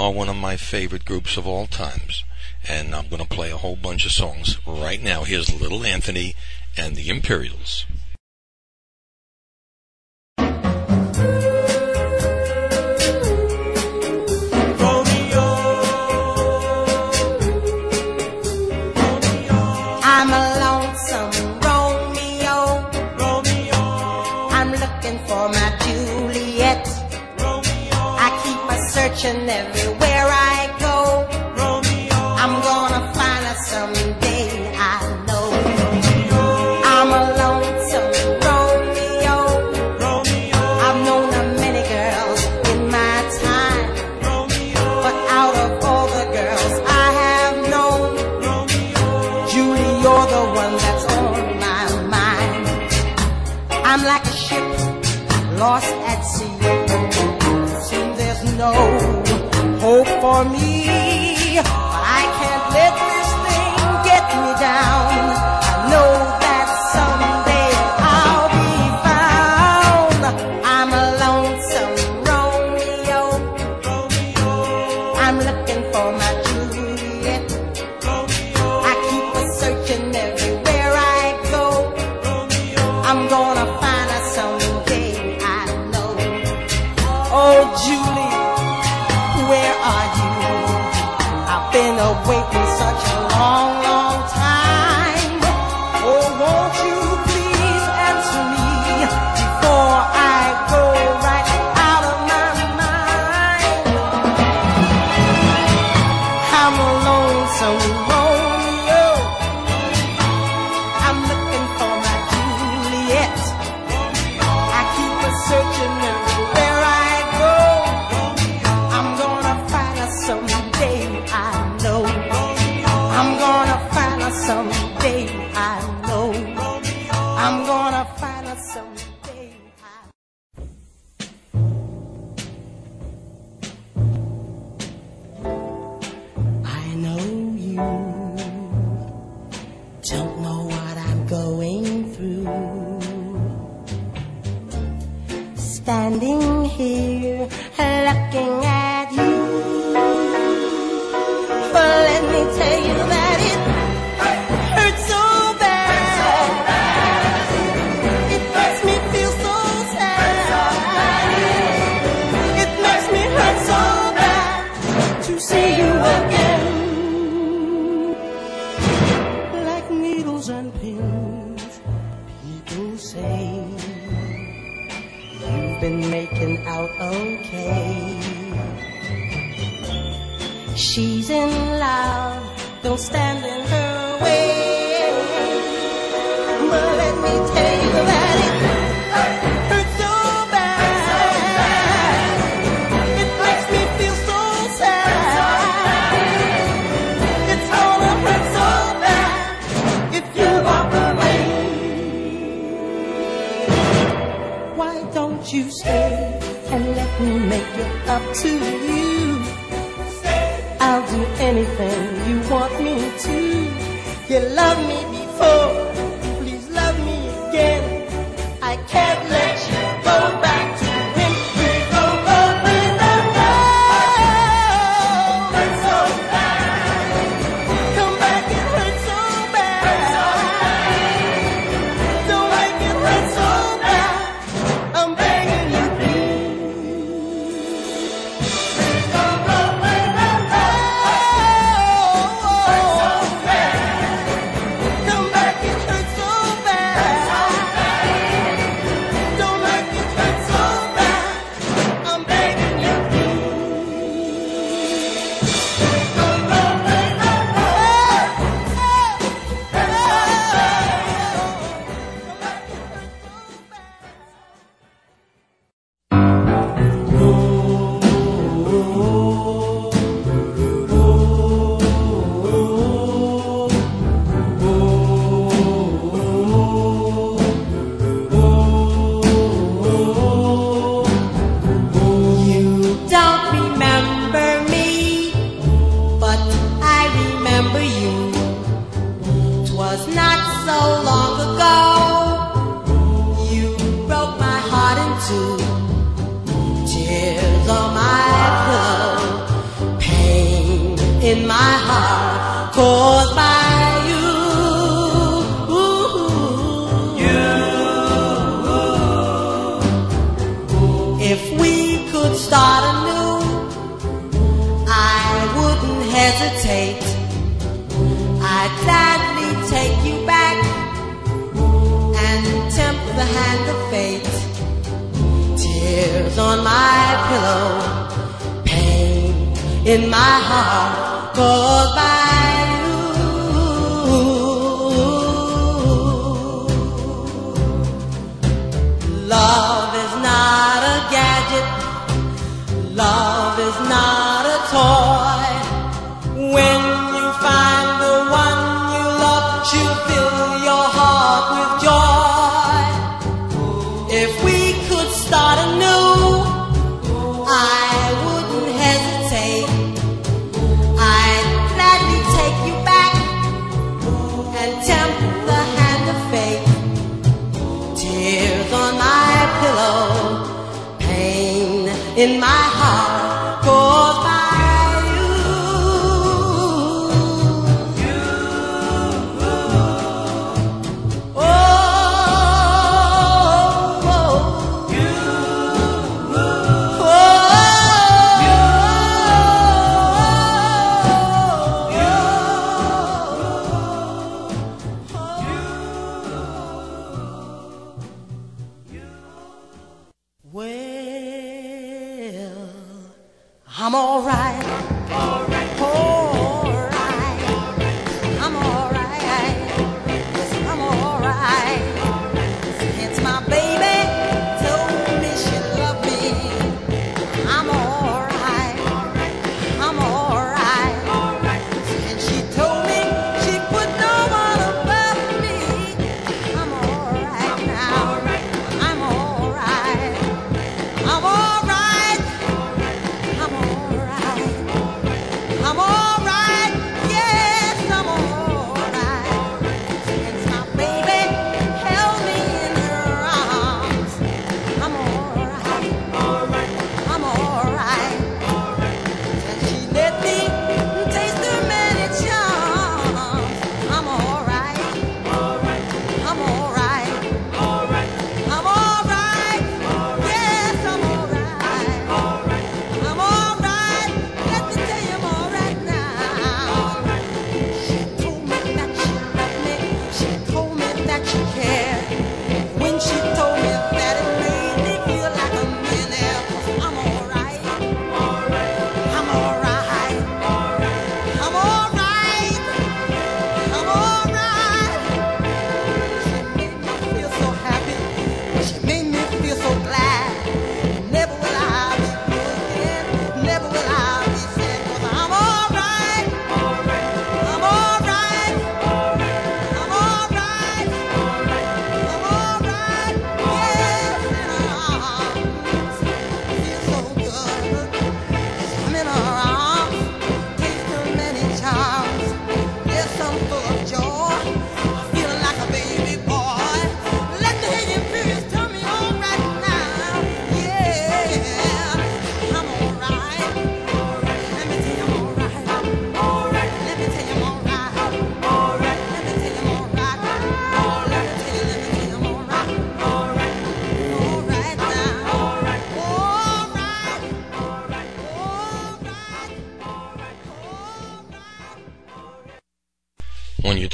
[0.08, 2.24] Are one of my favorite groups of all times.
[2.66, 5.24] And I'm going to play a whole bunch of songs right now.
[5.24, 6.34] Here's Little Anthony
[6.78, 7.84] and the Imperials.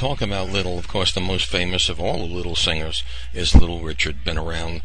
[0.04, 3.02] Talk about Little, of course, the most famous of all the Little singers
[3.32, 4.22] is Little Richard.
[4.22, 4.82] Been around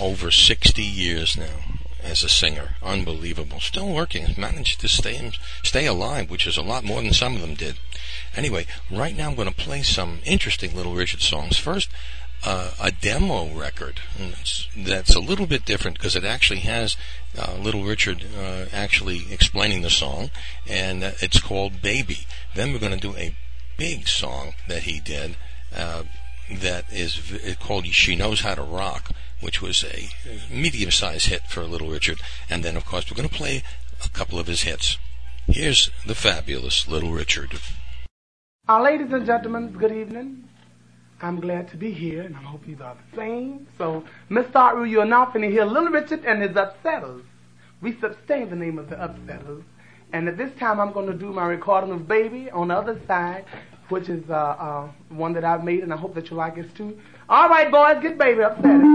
[0.00, 2.76] over 60 years now as a singer.
[2.80, 3.58] Unbelievable.
[3.58, 4.32] Still working.
[4.38, 5.32] Managed to stay
[5.64, 7.80] stay alive, which is a lot more than some of them did.
[8.36, 11.56] Anyway, right now I'm going to play some interesting Little Richard songs.
[11.56, 11.88] First,
[12.44, 14.02] uh, a demo record
[14.76, 16.96] that's a little bit different because it actually has
[17.36, 20.30] uh, Little Richard uh, actually explaining the song,
[20.68, 22.28] and uh, it's called Baby.
[22.54, 23.34] Then we're going to do a
[23.76, 25.36] big song that he did
[25.74, 26.04] uh,
[26.50, 27.20] that is
[27.60, 29.10] called She Knows How to Rock,
[29.40, 30.08] which was a
[30.52, 32.20] medium-sized hit for Little Richard.
[32.48, 33.62] And then, of course, we're going to play
[34.04, 34.98] a couple of his hits.
[35.46, 37.58] Here's the fabulous Little Richard.
[38.68, 40.48] Uh, ladies and gentlemen, good evening.
[41.20, 43.66] I'm glad to be here, and I hope you are the same.
[43.78, 47.22] So, Miss Starru, you're now going to hear Little Richard and his Upsetters.
[47.80, 49.64] We sustain the name of the Upsetters.
[50.12, 53.00] And at this time, I'm going to do my recording of Baby on the other
[53.06, 53.44] side,
[53.88, 56.74] which is uh, uh, one that I've made, and I hope that you like it
[56.76, 56.96] too.
[57.28, 58.94] All right, boys, get Baby Upsetters.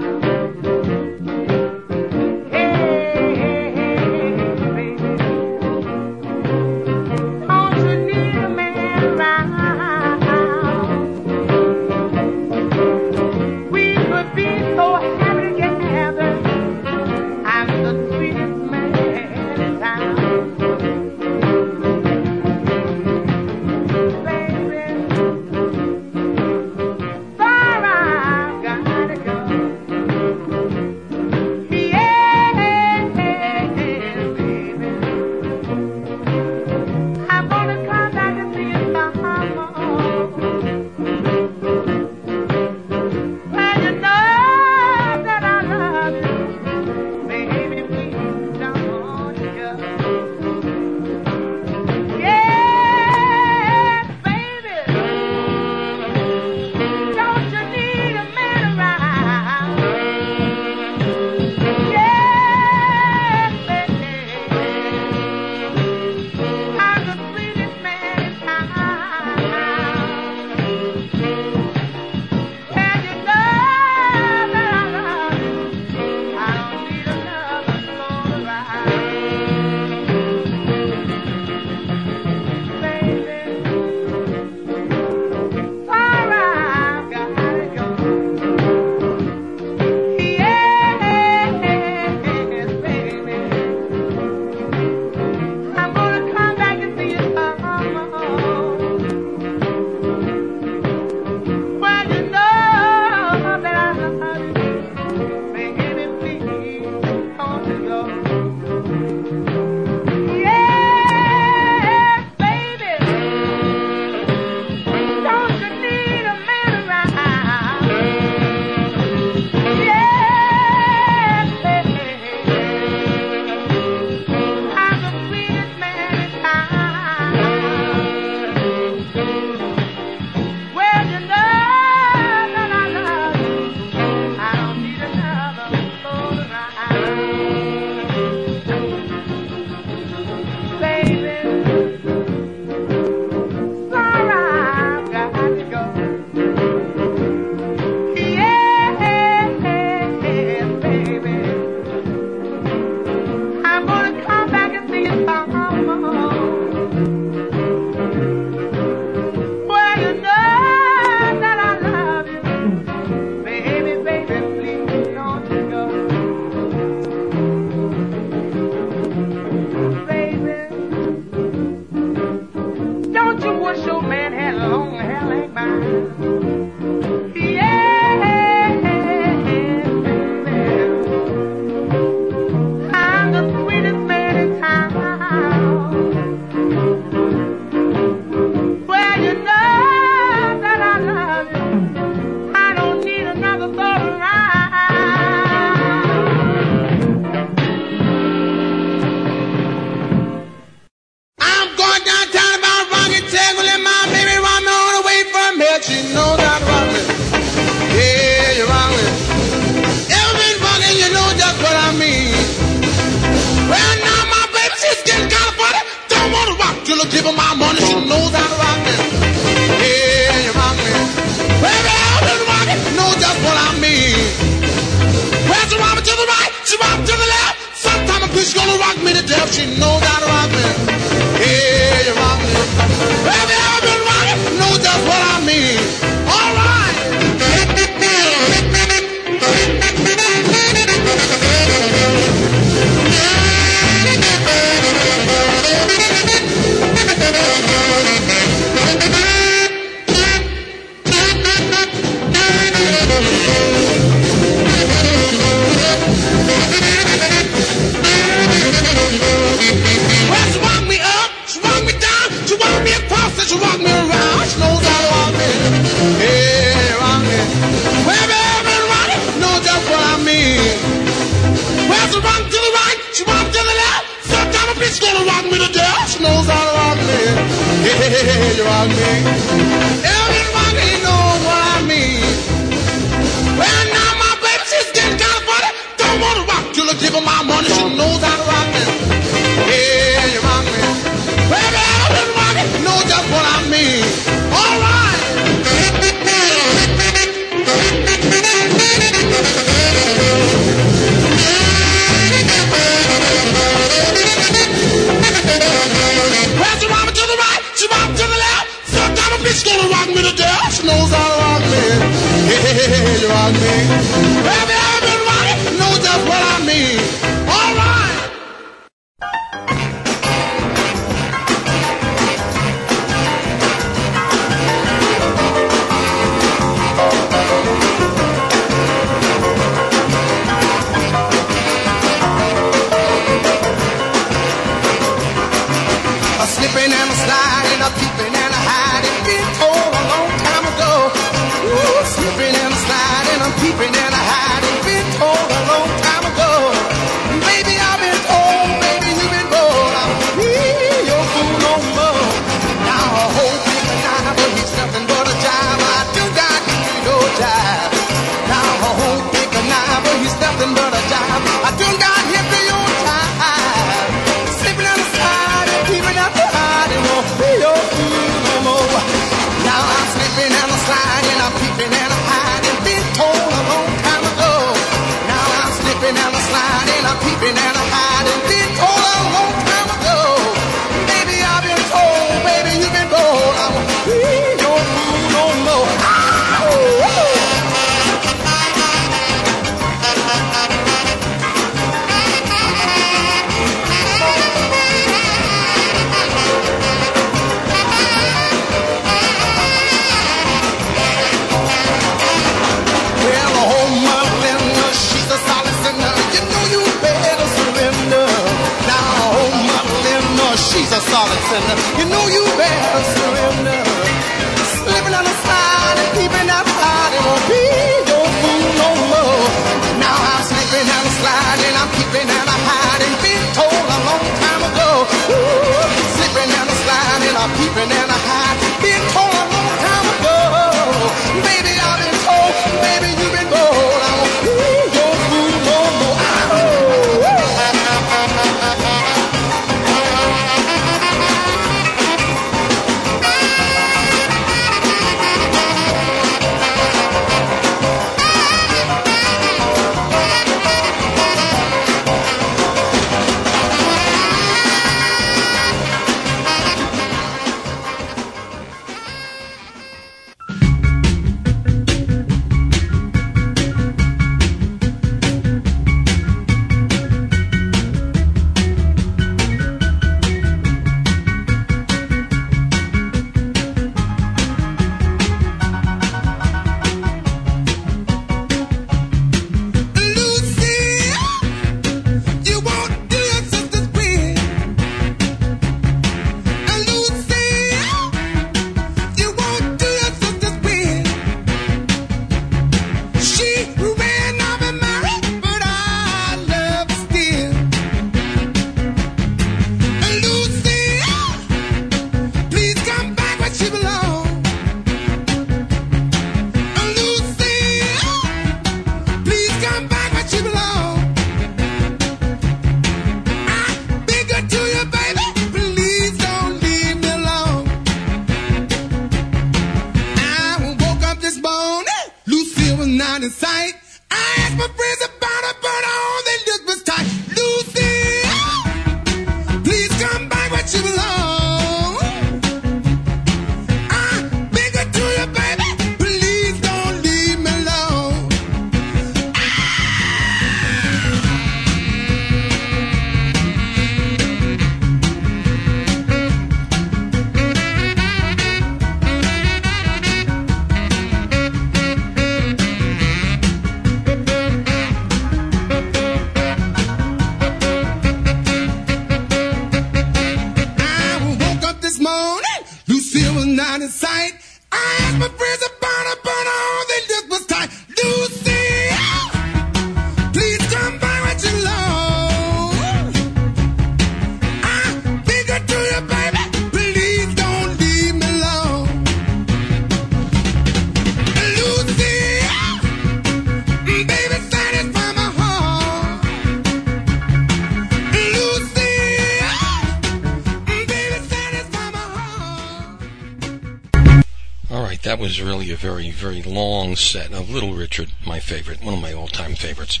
[595.86, 600.00] very, very long set of Little Richard, my favorite, one of my all-time favorites.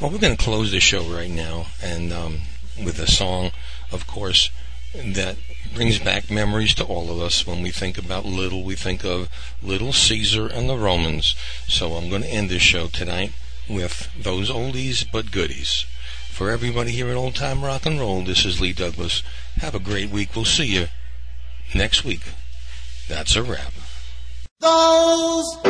[0.00, 2.40] Well, we're going to close the show right now, and um,
[2.84, 3.52] with a song,
[3.92, 4.50] of course,
[4.92, 5.36] that
[5.72, 7.46] brings back memories to all of us.
[7.46, 9.28] When we think about Little, we think of
[9.62, 11.36] Little Caesar and the Romans.
[11.68, 13.30] So I'm going to end this show tonight
[13.68, 15.86] with those oldies but goodies.
[16.28, 19.22] For everybody here at Old Time Rock and Roll, this is Lee Douglas.
[19.58, 20.34] Have a great week.
[20.34, 20.88] We'll see you
[21.72, 22.22] next week.
[23.06, 23.69] That's a wrap
[24.60, 25.69] those